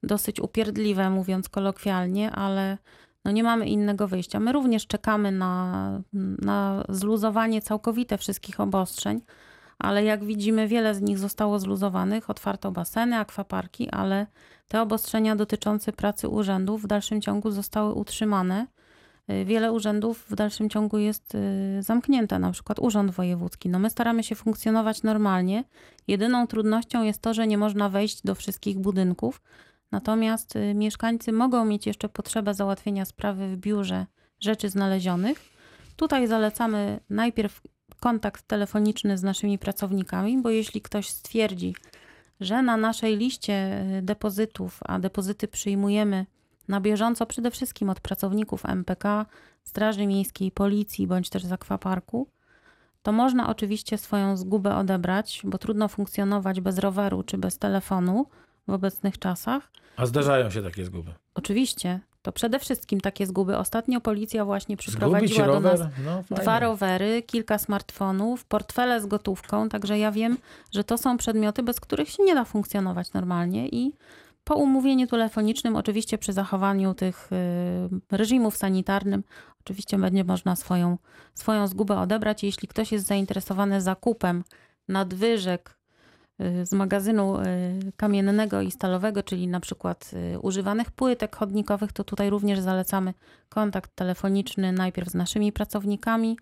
dosyć 0.02 0.40
upierdliwe, 0.40 1.10
mówiąc 1.10 1.48
kolokwialnie, 1.48 2.30
ale 2.30 2.78
no 3.24 3.30
nie 3.30 3.42
mamy 3.42 3.66
innego 3.66 4.08
wyjścia. 4.08 4.40
My 4.40 4.52
również 4.52 4.86
czekamy 4.86 5.32
na, 5.32 6.00
na 6.38 6.84
zluzowanie 6.88 7.62
całkowite 7.62 8.18
wszystkich 8.18 8.60
obostrzeń, 8.60 9.20
ale 9.78 10.04
jak 10.04 10.24
widzimy, 10.24 10.68
wiele 10.68 10.94
z 10.94 11.00
nich 11.00 11.18
zostało 11.18 11.58
zluzowanych. 11.58 12.30
Otwarto 12.30 12.72
baseny, 12.72 13.16
akwaparki, 13.16 13.90
ale 13.90 14.26
te 14.68 14.82
obostrzenia 14.82 15.36
dotyczące 15.36 15.92
pracy 15.92 16.28
urzędów 16.28 16.82
w 16.82 16.86
dalszym 16.86 17.20
ciągu 17.20 17.50
zostały 17.50 17.92
utrzymane. 17.92 18.66
Y, 19.30 19.44
Wiele 19.44 19.72
urzędów 19.72 20.24
w 20.30 20.34
dalszym 20.34 20.70
ciągu 20.70 20.98
jest 20.98 21.34
y, 21.34 21.82
zamknięte, 21.82 22.38
na 22.38 22.50
przykład 22.50 22.78
Urząd 22.78 23.10
Wojewódzki. 23.10 23.68
No 23.68 23.78
my 23.78 23.90
staramy 23.90 24.22
się 24.22 24.34
funkcjonować 24.34 25.02
normalnie. 25.02 25.64
Jedyną 26.08 26.46
trudnością 26.46 27.02
jest 27.02 27.22
to, 27.22 27.34
że 27.34 27.46
nie 27.46 27.58
można 27.58 27.88
wejść 27.88 28.22
do 28.22 28.34
wszystkich 28.34 28.78
budynków. 28.78 29.42
Natomiast 29.92 30.56
y, 30.56 30.74
mieszkańcy 30.74 31.32
mogą 31.32 31.64
mieć 31.64 31.86
jeszcze 31.86 32.08
potrzebę 32.08 32.54
załatwienia 32.54 33.04
sprawy 33.04 33.48
w 33.48 33.56
biurze 33.56 34.06
rzeczy 34.40 34.70
znalezionych. 34.70 35.42
Tutaj 35.96 36.26
zalecamy 36.26 37.00
najpierw 37.10 37.60
kontakt 38.00 38.46
telefoniczny 38.46 39.18
z 39.18 39.22
naszymi 39.22 39.58
pracownikami, 39.58 40.42
bo 40.42 40.50
jeśli 40.50 40.80
ktoś 40.80 41.08
stwierdzi, 41.08 41.74
że 42.40 42.62
na 42.62 42.76
naszej 42.76 43.16
liście 43.16 43.84
depozytów, 44.02 44.80
a 44.84 44.98
depozyty 44.98 45.48
przyjmujemy 45.48 46.26
na 46.68 46.80
bieżąco 46.80 47.26
przede 47.26 47.50
wszystkim 47.50 47.90
od 47.90 48.00
pracowników 48.00 48.66
MPK, 48.66 49.26
Straży 49.64 50.06
Miejskiej, 50.06 50.50
Policji 50.50 51.06
bądź 51.06 51.30
też 51.30 51.44
z 51.44 51.52
akwaparku, 51.52 52.28
to 53.02 53.12
można 53.12 53.48
oczywiście 53.48 53.98
swoją 53.98 54.36
zgubę 54.36 54.76
odebrać, 54.76 55.40
bo 55.44 55.58
trudno 55.58 55.88
funkcjonować 55.88 56.60
bez 56.60 56.78
roweru 56.78 57.22
czy 57.22 57.38
bez 57.38 57.58
telefonu 57.58 58.26
w 58.68 58.72
obecnych 58.72 59.18
czasach. 59.18 59.70
A 59.96 60.06
zdarzają 60.06 60.50
się 60.50 60.62
takie 60.62 60.84
zguby. 60.84 61.10
Oczywiście, 61.34 62.00
to 62.22 62.32
przede 62.32 62.58
wszystkim 62.58 63.00
takie 63.00 63.26
zguby. 63.26 63.56
Ostatnio 63.56 64.00
policja 64.00 64.44
właśnie 64.44 64.76
przyprowadziła 64.76 65.46
do 65.46 65.60
nas 65.60 65.80
No, 66.04 66.36
dwa 66.36 66.60
rowery, 66.60 67.22
kilka 67.22 67.58
smartfonów, 67.58 68.44
portfele 68.44 69.00
z 69.00 69.06
gotówką, 69.06 69.68
także 69.68 69.98
ja 69.98 70.12
wiem, 70.12 70.38
że 70.72 70.84
to 70.84 70.98
są 70.98 71.16
przedmioty, 71.16 71.62
bez 71.62 71.80
których 71.80 72.08
się 72.08 72.22
nie 72.22 72.34
da 72.34 72.44
funkcjonować 72.44 73.12
normalnie 73.12 73.68
i 73.68 73.92
po 74.44 74.54
umówieniu 74.56 75.06
telefonicznym, 75.06 75.76
oczywiście 75.76 76.18
przy 76.18 76.32
zachowaniu 76.32 76.94
tych 76.94 77.28
y, 77.32 78.16
reżimów 78.16 78.56
sanitarnym, 78.56 79.24
oczywiście 79.60 79.98
będzie 79.98 80.24
można 80.24 80.56
swoją, 80.56 80.98
swoją 81.34 81.66
zgubę 81.66 81.98
odebrać. 81.98 82.44
Jeśli 82.44 82.68
ktoś 82.68 82.92
jest 82.92 83.06
zainteresowany 83.06 83.80
zakupem 83.80 84.44
nadwyżek 84.88 85.78
y, 86.40 86.66
z 86.66 86.72
magazynu 86.72 87.40
y, 87.40 87.42
kamiennego 87.96 88.60
i 88.60 88.70
stalowego, 88.70 89.22
czyli 89.22 89.48
na 89.48 89.60
przykład 89.60 90.10
używanych 90.42 90.90
płytek 90.90 91.36
chodnikowych, 91.36 91.92
to 91.92 92.04
tutaj 92.04 92.30
również 92.30 92.60
zalecamy 92.60 93.14
kontakt 93.48 93.90
telefoniczny 93.94 94.72
najpierw 94.72 95.08
z 95.08 95.14
naszymi 95.14 95.52
pracownikami 95.52 96.36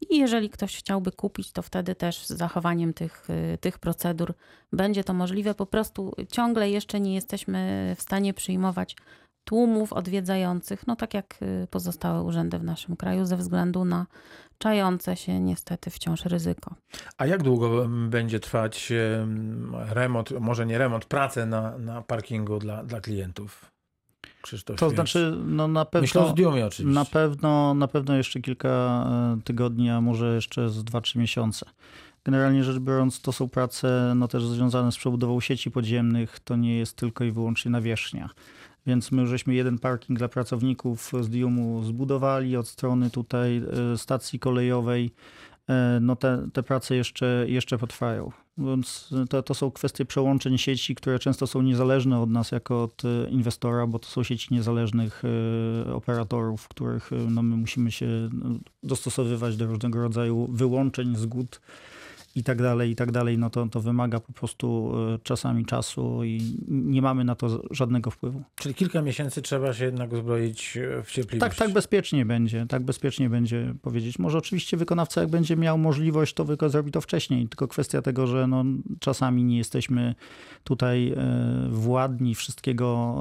i 0.00 0.18
jeżeli 0.18 0.50
ktoś 0.50 0.76
chciałby 0.76 1.12
kupić, 1.12 1.52
to 1.52 1.62
wtedy 1.62 1.94
też 1.94 2.26
z 2.26 2.30
zachowaniem 2.30 2.94
tych, 2.94 3.30
y, 3.30 3.58
tych 3.58 3.78
procedur 3.78 4.34
będzie 4.72 5.04
to 5.04 5.14
możliwe. 5.14 5.54
Po 5.54 5.66
prostu 5.66 6.12
ciągle 6.32 6.70
jeszcze 6.70 7.00
nie 7.00 7.14
jesteśmy 7.14 7.94
w 7.98 8.02
stanie 8.02 8.34
przyjmować 8.34 8.96
tłumów 9.44 9.92
odwiedzających, 9.92 10.86
no 10.86 10.96
tak 10.96 11.14
jak 11.14 11.42
y, 11.42 11.66
pozostałe 11.70 12.22
urzędy 12.22 12.58
w 12.58 12.64
naszym 12.64 12.96
kraju, 12.96 13.24
ze 13.24 13.36
względu 13.36 13.84
na 13.84 14.06
czające 14.58 15.16
się 15.16 15.40
niestety 15.40 15.90
wciąż 15.90 16.24
ryzyko. 16.24 16.74
A 17.18 17.26
jak 17.26 17.42
długo 17.42 17.88
będzie 18.08 18.40
trwać 18.40 18.92
em, 18.92 19.72
remont, 19.88 20.30
może 20.40 20.66
nie 20.66 20.78
remont, 20.78 21.04
prace 21.04 21.46
na, 21.46 21.78
na 21.78 22.02
parkingu 22.02 22.58
dla, 22.58 22.84
dla 22.84 23.00
klientów? 23.00 23.75
Krzysztof 24.46 24.76
To 24.76 24.90
znaczy, 24.90 25.36
no 25.46 25.68
na 25.68 25.84
pewno... 25.84 26.02
Myślę 26.02 26.20
o 26.20 26.28
Zdiumie 26.28 26.66
oczywiście. 26.66 26.94
Na 26.94 27.04
pewno, 27.04 27.74
na 27.74 27.88
pewno 27.88 28.16
jeszcze 28.16 28.40
kilka 28.40 28.68
e, 29.38 29.40
tygodni, 29.44 29.90
a 29.90 30.00
może 30.00 30.34
jeszcze 30.34 30.70
z 30.70 30.84
2-3 30.84 31.18
miesiące. 31.18 31.66
Generalnie 32.24 32.64
rzecz 32.64 32.78
biorąc, 32.78 33.20
to 33.20 33.32
są 33.32 33.48
prace 33.48 34.12
no, 34.16 34.28
też 34.28 34.46
związane 34.46 34.92
z 34.92 34.96
przebudową 34.96 35.40
sieci 35.40 35.70
podziemnych. 35.70 36.40
To 36.40 36.56
nie 36.56 36.78
jest 36.78 36.96
tylko 36.96 37.24
i 37.24 37.30
wyłącznie 37.30 37.70
nawierzchnia. 37.70 38.30
Więc 38.86 39.12
my 39.12 39.26
żeśmy 39.26 39.54
jeden 39.54 39.78
parking 39.78 40.18
dla 40.18 40.28
pracowników 40.28 41.12
z 41.20 41.28
Diumu 41.28 41.82
zbudowali 41.84 42.56
od 42.56 42.68
strony 42.68 43.10
tutaj 43.10 43.62
e, 43.92 43.98
stacji 43.98 44.38
kolejowej. 44.38 45.10
E, 45.68 45.98
No 46.00 46.16
te, 46.16 46.48
te 46.52 46.62
prace 46.62 46.96
jeszcze, 46.96 47.44
jeszcze 47.48 47.78
potrwają. 47.78 48.32
Więc 48.58 49.14
to, 49.30 49.42
to 49.42 49.54
są 49.54 49.70
kwestie 49.70 50.04
przełączeń 50.04 50.58
sieci, 50.58 50.94
które 50.94 51.18
często 51.18 51.46
są 51.46 51.62
niezależne 51.62 52.20
od 52.20 52.30
nas 52.30 52.52
jako 52.52 52.82
od 52.82 53.02
e, 53.04 53.30
inwestora, 53.30 53.86
bo 53.86 53.98
to 53.98 54.08
są 54.08 54.22
sieci 54.22 54.54
niezależnych 54.54 55.22
e, 55.86 55.94
operatorów, 55.94 56.68
których 56.68 57.10
no, 57.30 57.42
my 57.42 57.56
musimy 57.56 57.92
się 57.92 58.06
no, 58.32 58.58
dostosowywać 58.82 59.56
do 59.56 59.66
różnego 59.66 60.02
rodzaju 60.02 60.48
wyłączeń, 60.52 61.16
zgód 61.16 61.60
i 62.36 62.42
tak 62.42 62.62
dalej, 62.62 62.90
i 62.90 62.96
tak 62.96 63.12
dalej. 63.12 63.38
No 63.38 63.50
to, 63.50 63.66
to 63.66 63.80
wymaga 63.80 64.20
po 64.20 64.32
prostu 64.32 64.92
e, 65.14 65.18
czasami 65.22 65.64
czasu 65.64 66.24
i 66.24 66.56
nie 66.68 67.02
mamy 67.02 67.24
na 67.24 67.34
to 67.34 67.62
żadnego 67.70 68.10
wpływu. 68.10 68.42
Czyli 68.56 68.74
kilka 68.74 69.02
miesięcy 69.02 69.42
trzeba 69.42 69.72
się 69.72 69.84
jednak 69.84 70.12
uzbroić 70.12 70.76
e, 70.76 71.02
w 71.02 71.10
cierpliwość. 71.10 71.56
Tak, 71.56 71.66
tak 71.66 71.74
bezpiecznie 71.74 72.26
będzie, 72.26 72.66
tak 72.68 72.82
bezpiecznie 72.82 73.30
będzie 73.30 73.74
powiedzieć. 73.82 74.18
Może 74.18 74.38
oczywiście 74.38 74.76
wykonawca, 74.76 75.20
jak 75.20 75.30
będzie 75.30 75.56
miał 75.56 75.78
możliwość, 75.78 76.34
to 76.34 76.44
wyko 76.44 76.68
zrobi 76.68 76.90
to 76.90 77.00
wcześniej. 77.00 77.48
Tylko 77.48 77.68
kwestia 77.68 78.02
tego, 78.02 78.26
że 78.26 78.46
no, 78.46 78.64
czasami 79.00 79.44
nie 79.44 79.58
jesteśmy 79.58 80.14
tutaj 80.64 81.12
e, 81.12 81.68
władni 81.70 82.34
wszystkiego 82.34 83.16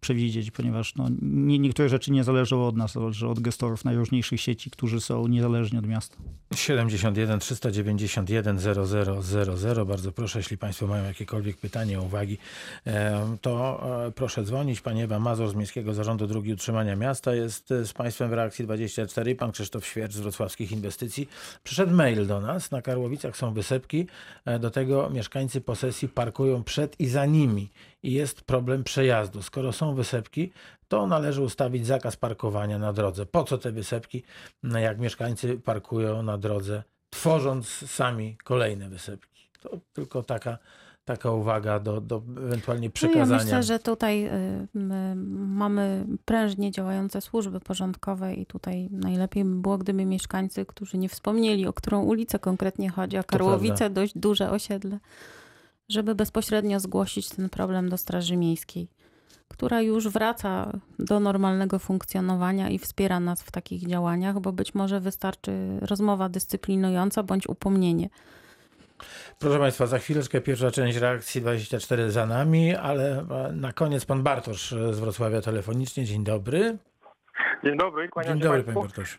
przewidzieć, 0.00 0.50
ponieważ 0.50 0.94
no, 0.96 1.08
nie, 1.22 1.58
niektóre 1.58 1.88
rzeczy 1.88 2.12
nie 2.12 2.24
zależą 2.24 2.66
od 2.66 2.76
nas, 2.76 2.92
zależy 2.92 3.28
od 3.28 3.40
gestorów 3.40 3.84
najróżniejszych 3.84 4.40
sieci, 4.40 4.70
którzy 4.70 5.00
są 5.00 5.26
niezależni 5.26 5.78
od 5.78 5.86
miasta. 5.86 6.16
71 6.54 7.38
391 7.38 8.59
0000. 8.60 9.84
Bardzo 9.84 10.12
proszę, 10.12 10.38
jeśli 10.38 10.58
Państwo 10.58 10.86
mają 10.86 11.04
jakiekolwiek 11.04 11.56
pytania, 11.56 12.00
uwagi, 12.00 12.38
e, 12.86 13.36
to 13.40 13.82
e, 14.06 14.12
proszę 14.12 14.42
dzwonić. 14.42 14.80
Pani 14.80 15.02
Ewa 15.02 15.18
Mazur 15.18 15.50
z 15.50 15.54
Miejskiego 15.54 15.94
Zarządu 15.94 16.26
Dróg 16.26 16.46
i 16.46 16.52
Utrzymania 16.52 16.96
Miasta 16.96 17.34
jest 17.34 17.72
e, 17.72 17.84
z 17.84 17.92
Państwem 17.92 18.30
w 18.30 18.32
reakcji 18.32 18.64
24 18.64 19.30
i 19.30 19.34
Pan 19.34 19.52
Krzysztof 19.52 19.86
Świercz 19.86 20.12
z 20.12 20.20
Wrocławskich 20.20 20.72
Inwestycji. 20.72 21.28
Przyszedł 21.64 21.94
mail 21.94 22.26
do 22.26 22.40
nas. 22.40 22.70
Na 22.70 22.82
Karłowicach 22.82 23.36
są 23.36 23.52
wysepki. 23.52 24.06
Do 24.60 24.70
tego 24.70 25.10
mieszkańcy 25.10 25.60
posesji 25.60 26.08
parkują 26.08 26.64
przed 26.64 27.00
i 27.00 27.08
za 27.08 27.26
nimi 27.26 27.70
i 28.02 28.12
jest 28.12 28.42
problem 28.42 28.84
przejazdu. 28.84 29.42
Skoro 29.42 29.72
są 29.72 29.94
wysepki, 29.94 30.52
to 30.88 31.06
należy 31.06 31.42
ustawić 31.42 31.86
zakaz 31.86 32.16
parkowania 32.16 32.78
na 32.78 32.92
drodze. 32.92 33.26
Po 33.26 33.44
co 33.44 33.58
te 33.58 33.72
wysepki, 33.72 34.22
no 34.62 34.78
jak 34.78 34.98
mieszkańcy 34.98 35.58
parkują 35.58 36.22
na 36.22 36.38
drodze, 36.38 36.82
tworząc 37.10 37.66
sami 37.68 38.36
kolejne 38.44 38.88
wysepki? 38.88 39.50
To 39.60 39.78
tylko 39.92 40.22
taka, 40.22 40.58
taka 41.04 41.30
uwaga 41.30 41.80
do, 41.80 42.00
do 42.00 42.22
ewentualnie 42.36 42.88
No 42.88 42.92
przekazania. 42.92 43.38
ja 43.38 43.44
myślę, 43.44 43.62
że 43.62 43.78
tutaj 43.78 44.26
y, 44.26 44.66
my 44.74 45.14
mamy 45.36 46.06
prężnie 46.24 46.70
działające 46.70 47.20
służby 47.20 47.60
porządkowe 47.60 48.34
i 48.34 48.46
tutaj 48.46 48.88
najlepiej 48.90 49.44
by 49.44 49.54
było, 49.54 49.78
gdyby 49.78 50.04
mieszkańcy, 50.04 50.66
którzy 50.66 50.98
nie 50.98 51.08
wspomnieli, 51.08 51.66
o 51.66 51.72
którą 51.72 52.02
ulicę 52.02 52.38
konkretnie 52.38 52.90
chodzi, 52.90 53.16
a 53.16 53.22
Karłowice 53.22 53.90
dość 53.90 54.12
duże 54.18 54.50
osiedle, 54.50 54.98
żeby 55.88 56.14
bezpośrednio 56.14 56.80
zgłosić 56.80 57.28
ten 57.28 57.48
problem 57.48 57.88
do 57.88 57.96
Straży 57.96 58.36
Miejskiej, 58.36 58.88
która 59.48 59.80
już 59.80 60.08
wraca 60.08 60.72
do 60.98 61.20
normalnego 61.20 61.78
funkcjonowania 61.78 62.68
i 62.68 62.78
wspiera 62.78 63.20
nas 63.20 63.42
w 63.42 63.50
takich 63.50 63.86
działaniach, 63.86 64.40
bo 64.40 64.52
być 64.52 64.74
może 64.74 65.00
wystarczy 65.00 65.52
rozmowa 65.80 66.28
dyscyplinująca 66.28 67.22
bądź 67.22 67.48
upomnienie. 67.48 68.08
Proszę 69.38 69.58
Państwa, 69.58 69.86
za 69.86 69.98
chwileczkę 69.98 70.40
pierwsza 70.40 70.70
część 70.70 70.98
reakcji 70.98 71.40
24 71.40 72.10
za 72.10 72.26
nami, 72.26 72.74
ale 72.74 73.18
e, 73.18 73.52
na 73.52 73.72
koniec 73.72 74.06
pan 74.06 74.22
Bartosz 74.22 74.72
e, 74.72 74.92
z 74.92 75.00
Wrocławia 75.00 75.40
telefonicznie. 75.40 76.04
Dzień 76.04 76.24
dobry. 76.24 76.76
Dzień 77.64 77.76
dobry, 77.76 78.08
kłaniam 78.08 78.32
Dzień 78.32 78.42
się 78.42 78.48
dobry, 78.48 78.64
panie 78.64 78.80
Bartosz. 78.80 79.18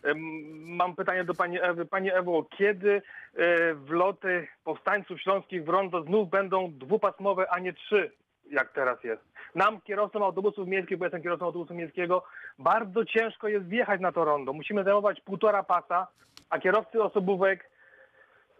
Mam 0.64 0.96
pytanie 0.96 1.24
do 1.24 1.34
Pani 1.34 1.58
Ewy. 1.62 1.86
Pani 1.86 2.10
Ewo, 2.12 2.46
kiedy 2.58 3.02
e, 3.36 3.74
wloty 3.74 4.48
powstańców 4.64 5.20
śląskich 5.20 5.64
w 5.64 5.68
rondo 5.68 6.02
znów 6.02 6.30
będą 6.30 6.72
dwupasmowe, 6.72 7.50
a 7.50 7.58
nie 7.58 7.72
trzy, 7.72 8.12
jak 8.52 8.72
teraz 8.72 9.04
jest? 9.04 9.22
Nam, 9.54 9.80
kierowcom 9.80 10.22
autobusów 10.22 10.68
miejskich, 10.68 10.98
bo 10.98 11.04
jestem 11.04 11.22
kierowcą 11.22 11.44
autobusu 11.44 11.74
miejskiego, 11.74 12.24
bardzo 12.58 13.04
ciężko 13.04 13.48
jest 13.48 13.66
wjechać 13.66 14.00
na 14.00 14.12
to 14.12 14.24
rondo. 14.24 14.52
Musimy 14.52 14.84
zajmować 14.84 15.20
półtora 15.20 15.62
pasa, 15.62 16.06
a 16.50 16.58
kierowcy 16.58 17.02
osobówek, 17.02 17.70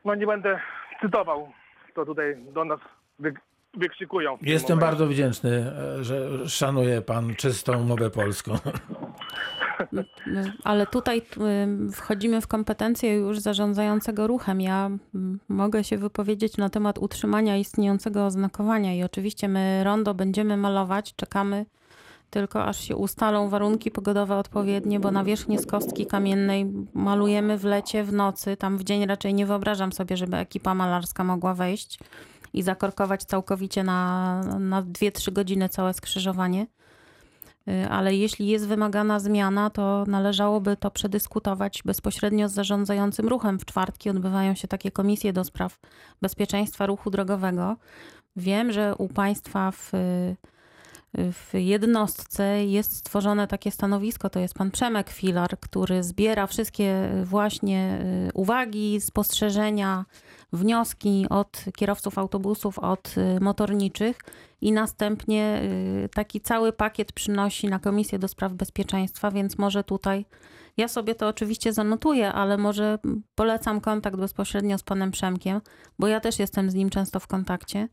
no 0.04 0.14
nie 0.14 0.26
będę 0.26 0.60
cytował, 1.00 1.52
to 1.94 2.04
tutaj 2.04 2.36
do 2.36 2.64
nas 2.64 2.80
wy, 3.18 3.34
wykrzykują. 3.74 4.38
Jestem 4.42 4.78
bardzo 4.78 5.06
wdzięczny, 5.06 5.50
e, 5.50 6.04
że 6.04 6.48
szanuje 6.48 7.02
pan 7.02 7.34
czystą 7.34 7.84
mowę 7.84 8.10
polską. 8.10 8.52
Y, 10.26 10.52
Ale 10.64 10.86
tutaj 10.86 11.22
wchodzimy 11.92 12.40
w 12.40 12.46
kompetencje 12.46 13.14
już 13.14 13.38
zarządzającego 13.38 14.26
ruchem. 14.26 14.60
Ja 14.60 14.90
mogę 15.48 15.84
się 15.84 15.98
wypowiedzieć 15.98 16.56
na 16.56 16.70
temat 16.70 16.98
utrzymania 16.98 17.56
istniejącego 17.56 18.26
oznakowania 18.26 18.94
i 18.94 19.02
oczywiście 19.02 19.48
my 19.48 19.84
rondo 19.84 20.14
będziemy 20.14 20.56
malować, 20.56 21.14
czekamy 21.16 21.66
tylko 22.32 22.64
aż 22.64 22.80
się 22.80 22.96
ustalą 22.96 23.48
warunki 23.48 23.90
pogodowe 23.90 24.36
odpowiednie, 24.36 25.00
bo 25.00 25.10
na 25.10 25.24
wierzchni 25.24 25.58
z 25.58 25.66
kostki 25.66 26.06
kamiennej 26.06 26.72
malujemy 26.94 27.58
w 27.58 27.64
lecie, 27.64 28.04
w 28.04 28.12
nocy. 28.12 28.56
Tam 28.56 28.78
w 28.78 28.84
dzień 28.84 29.06
raczej 29.06 29.34
nie 29.34 29.46
wyobrażam 29.46 29.92
sobie, 29.92 30.16
żeby 30.16 30.36
ekipa 30.36 30.74
malarska 30.74 31.24
mogła 31.24 31.54
wejść 31.54 31.98
i 32.52 32.62
zakorkować 32.62 33.24
całkowicie 33.24 33.84
na, 33.84 34.40
na 34.58 34.82
2-3 34.82 35.32
godziny 35.32 35.68
całe 35.68 35.94
skrzyżowanie. 35.94 36.66
Y, 37.68 37.88
ale 37.88 38.14
jeśli 38.14 38.46
jest 38.46 38.68
wymagana 38.68 39.20
zmiana, 39.20 39.70
to 39.70 40.04
należałoby 40.06 40.76
to 40.76 40.90
przedyskutować 40.90 41.82
bezpośrednio 41.84 42.48
z 42.48 42.52
zarządzającym 42.52 43.28
ruchem. 43.28 43.58
W 43.58 43.64
czwartki 43.64 44.10
odbywają 44.10 44.54
się 44.54 44.68
takie 44.68 44.90
komisje 44.90 45.32
do 45.32 45.44
spraw 45.44 45.78
bezpieczeństwa 46.22 46.86
ruchu 46.86 47.10
drogowego. 47.10 47.76
Wiem, 48.36 48.72
że 48.72 48.94
u 48.98 49.08
Państwa 49.08 49.70
w, 49.70 49.90
w 51.14 51.50
jednostce 51.54 52.64
jest 52.64 52.96
stworzone 52.96 53.46
takie 53.46 53.70
stanowisko, 53.70 54.30
to 54.30 54.40
jest 54.40 54.54
pan 54.54 54.70
Przemek 54.70 55.10
Filar, 55.10 55.60
który 55.60 56.02
zbiera 56.02 56.46
wszystkie 56.46 57.08
właśnie 57.24 57.98
y, 58.28 58.32
uwagi, 58.34 59.00
spostrzeżenia, 59.00 60.04
wnioski 60.52 61.26
od 61.30 61.64
kierowców 61.76 62.18
autobusów, 62.18 62.78
od 62.78 63.14
y, 63.16 63.40
motorniczych 63.40 64.18
i 64.60 64.72
następnie 64.72 65.62
y, 66.04 66.08
taki 66.14 66.40
cały 66.40 66.72
pakiet 66.72 67.12
przynosi 67.12 67.68
na 67.68 67.78
Komisję 67.78 68.18
do 68.18 68.28
Spraw 68.28 68.52
Bezpieczeństwa, 68.52 69.30
więc 69.30 69.58
może 69.58 69.84
tutaj, 69.84 70.26
ja 70.76 70.88
sobie 70.88 71.14
to 71.14 71.28
oczywiście 71.28 71.72
zanotuję, 71.72 72.32
ale 72.32 72.58
może 72.58 72.98
polecam 73.34 73.80
kontakt 73.80 74.16
bezpośrednio 74.16 74.78
z 74.78 74.82
panem 74.82 75.10
Przemkiem, 75.10 75.60
bo 75.98 76.06
ja 76.06 76.20
też 76.20 76.38
jestem 76.38 76.70
z 76.70 76.74
nim 76.74 76.90
często 76.90 77.20
w 77.20 77.26
kontakcie 77.26 77.88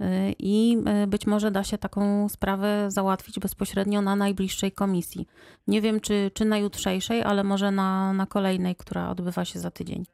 y, 0.00 0.04
i 0.38 0.78
być 1.06 1.26
może 1.26 1.50
da 1.50 1.64
się 1.64 1.78
taką 1.78 2.28
sprawę 2.28 2.90
załatwić 2.90 3.38
bezpośrednio 3.38 4.02
na 4.02 4.16
najbliższej 4.16 4.72
komisji. 4.72 5.26
Nie 5.66 5.80
wiem, 5.80 6.00
czy, 6.00 6.30
czy 6.34 6.44
na 6.44 6.58
jutrzejszej, 6.58 7.22
ale 7.22 7.44
może 7.44 7.70
na, 7.70 8.12
na 8.12 8.26
kolejnej, 8.26 8.76
która 8.76 9.10
odbywa 9.10 9.44
się 9.44 9.58
za 9.58 9.70
tydzień. 9.70 10.04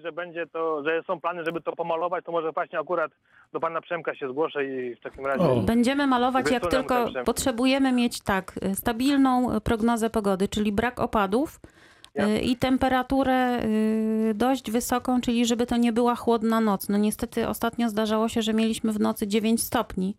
Że 0.00 0.12
będzie 0.12 0.46
to, 0.46 0.82
że 0.84 1.02
są 1.06 1.20
plany, 1.20 1.44
żeby 1.44 1.60
to 1.60 1.72
pomalować, 1.72 2.24
to 2.24 2.32
może 2.32 2.52
właśnie 2.52 2.78
akurat 2.78 3.12
do 3.52 3.60
pana 3.60 3.80
Przemka 3.80 4.14
się 4.14 4.28
zgłoszę 4.28 4.64
i 4.64 4.94
w 4.94 5.00
takim 5.00 5.26
razie. 5.26 5.44
O. 5.44 5.56
Będziemy 5.56 6.06
malować, 6.06 6.50
jak 6.50 6.66
tylko 6.66 7.06
potrzebujemy 7.24 7.92
mieć 7.92 8.20
tak, 8.20 8.52
stabilną 8.74 9.60
prognozę 9.60 10.10
pogody, 10.10 10.48
czyli 10.48 10.72
brak 10.72 11.00
opadów. 11.00 11.60
Y, 12.18 12.40
I 12.40 12.56
temperaturę 12.56 13.64
y, 13.64 14.32
dość 14.34 14.70
wysoką, 14.70 15.20
czyli 15.20 15.46
żeby 15.46 15.66
to 15.66 15.76
nie 15.76 15.92
była 15.92 16.14
chłodna 16.14 16.60
noc. 16.60 16.88
No 16.88 16.98
niestety 16.98 17.48
ostatnio 17.48 17.88
zdarzało 17.88 18.28
się, 18.28 18.42
że 18.42 18.54
mieliśmy 18.54 18.92
w 18.92 19.00
nocy 19.00 19.26
9 19.28 19.62
stopni, 19.62 20.16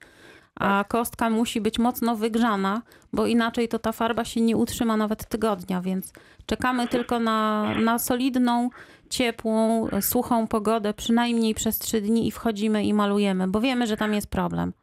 a 0.60 0.64
Tak. 0.84 0.88
kostka 0.88 1.30
musi 1.30 1.62
być 1.62 1.80
mocno 1.80 2.16
wygrzana, 2.16 2.82
bo 3.14 3.26
inaczej 3.28 3.68
to 3.68 3.80
ta 3.80 3.92
farba 3.92 4.26
się 4.26 4.42
nie 4.42 4.58
utrzyma 4.58 4.98
nawet 4.98 5.28
tygodnia, 5.28 5.82
więc 5.82 6.14
czekamy 6.46 6.88
tylko 6.88 7.20
na, 7.20 7.64
na 7.84 8.00
solidną, 8.00 8.70
ciepłą, 9.10 9.88
suchą 10.02 10.48
pogodę, 10.48 10.94
przynajmniej 10.94 11.54
przez 11.56 11.80
3 11.80 12.02
dni 12.02 12.28
i 12.28 12.32
wchodzimy 12.32 12.84
i 12.84 12.94
malujemy, 12.94 13.48
bo 13.48 13.62
wiemy, 13.62 13.88
że 13.88 13.98
tam 13.98 14.14
jest 14.14 14.30
problem. 14.30 14.74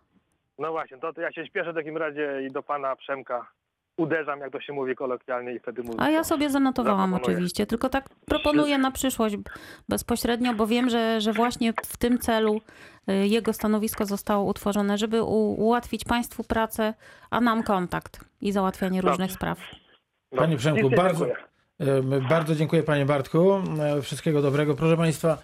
No 0.58 0.70
właśnie, 0.72 0.98
to, 0.98 1.12
to 1.12 1.20
ja 1.20 1.32
się 1.32 1.46
śpieszę 1.46 1.72
w 1.72 1.74
takim 1.76 1.96
razie 1.96 2.42
i 2.48 2.52
do 2.52 2.62
pana 2.62 2.96
Przemka 2.96 3.46
uderzam, 3.98 4.40
jak 4.40 4.52
to 4.52 4.60
się 4.60 4.72
mówi 4.72 4.94
kolokwialnie 4.94 5.52
i 5.54 5.58
wtedy 5.58 5.82
mówię. 5.82 6.00
A 6.00 6.10
ja 6.10 6.24
sobie 6.24 6.50
zanotowałam 6.50 7.14
oczywiście, 7.14 7.66
tylko 7.66 7.88
tak 7.88 8.08
proponuję 8.26 8.78
na 8.78 8.90
przyszłość 8.90 9.36
bezpośrednio, 9.88 10.54
bo 10.54 10.66
wiem, 10.66 10.90
że, 10.90 11.20
że 11.20 11.32
właśnie 11.32 11.72
w 11.86 11.96
tym 11.96 12.18
celu 12.18 12.60
y, 13.10 13.26
jego 13.26 13.52
stanowisko 13.52 14.06
zostało 14.06 14.44
utworzone, 14.44 14.98
żeby 14.98 15.22
ułatwić 15.22 16.04
Państwu 16.04 16.44
pracę, 16.44 16.94
a 17.30 17.40
nam 17.40 17.62
kontakt 17.62 18.20
i 18.40 18.52
załatwianie 18.52 18.98
Dobrze. 18.98 19.10
różnych 19.10 19.32
spraw. 19.32 19.58
Panie 20.36 20.56
Przemku, 20.56 20.90
bardzo- 20.90 21.26
Bardzo 22.28 22.54
dziękuję 22.54 22.82
panie 22.82 23.06
Bartku. 23.06 23.52
E, 23.80 24.02
Wszystkiego 24.02 24.42
dobrego. 24.42 24.74
Proszę 24.74 24.96
państwa, 24.96 25.38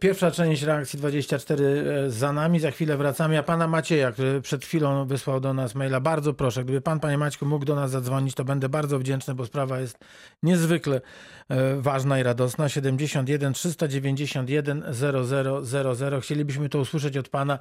pierwsza 0.00 0.30
część 0.30 0.62
reakcji 0.62 0.98
24 0.98 1.64
e, 2.06 2.10
za 2.10 2.32
nami. 2.32 2.60
Za 2.60 2.70
chwilę 2.70 2.96
wracamy. 2.96 3.34
Ja 3.34 3.42
pana 3.42 3.68
Macieja, 3.68 4.12
który 4.12 4.40
przed 4.40 4.64
chwilą 4.64 5.06
wysłał 5.06 5.40
do 5.40 5.54
nas 5.54 5.74
maila, 5.74 6.00
bardzo 6.00 6.34
proszę, 6.34 6.64
gdyby 6.64 6.80
pan, 6.80 7.00
panie 7.00 7.18
Maćku, 7.18 7.46
mógł 7.46 7.64
do 7.64 7.74
nas 7.74 7.90
zadzwonić, 7.90 8.34
to 8.34 8.44
będę 8.44 8.68
bardzo 8.68 8.98
wdzięczny, 8.98 9.34
bo 9.34 9.46
sprawa 9.46 9.80
jest 9.80 9.98
niezwykle 10.42 11.00
e, 11.48 11.80
ważna 11.80 12.20
i 12.20 12.22
radosna. 12.22 12.68
71 12.68 13.52
391 13.52 14.84
0000. 14.92 16.20
Chcielibyśmy 16.20 16.68
to 16.68 16.78
usłyszeć 16.78 17.16
od 17.16 17.28
pana 17.28 17.58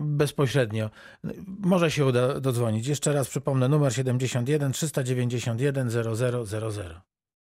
bezpośrednio. 0.00 0.90
Może 1.46 1.90
się 1.90 2.06
uda 2.06 2.40
dodzwonić. 2.40 2.86
Jeszcze 2.86 3.12
raz 3.12 3.28
przypomnę 3.28 3.68
numer 3.68 3.94
71 3.94 4.72
391 4.72 5.90
0000. 5.90 7.10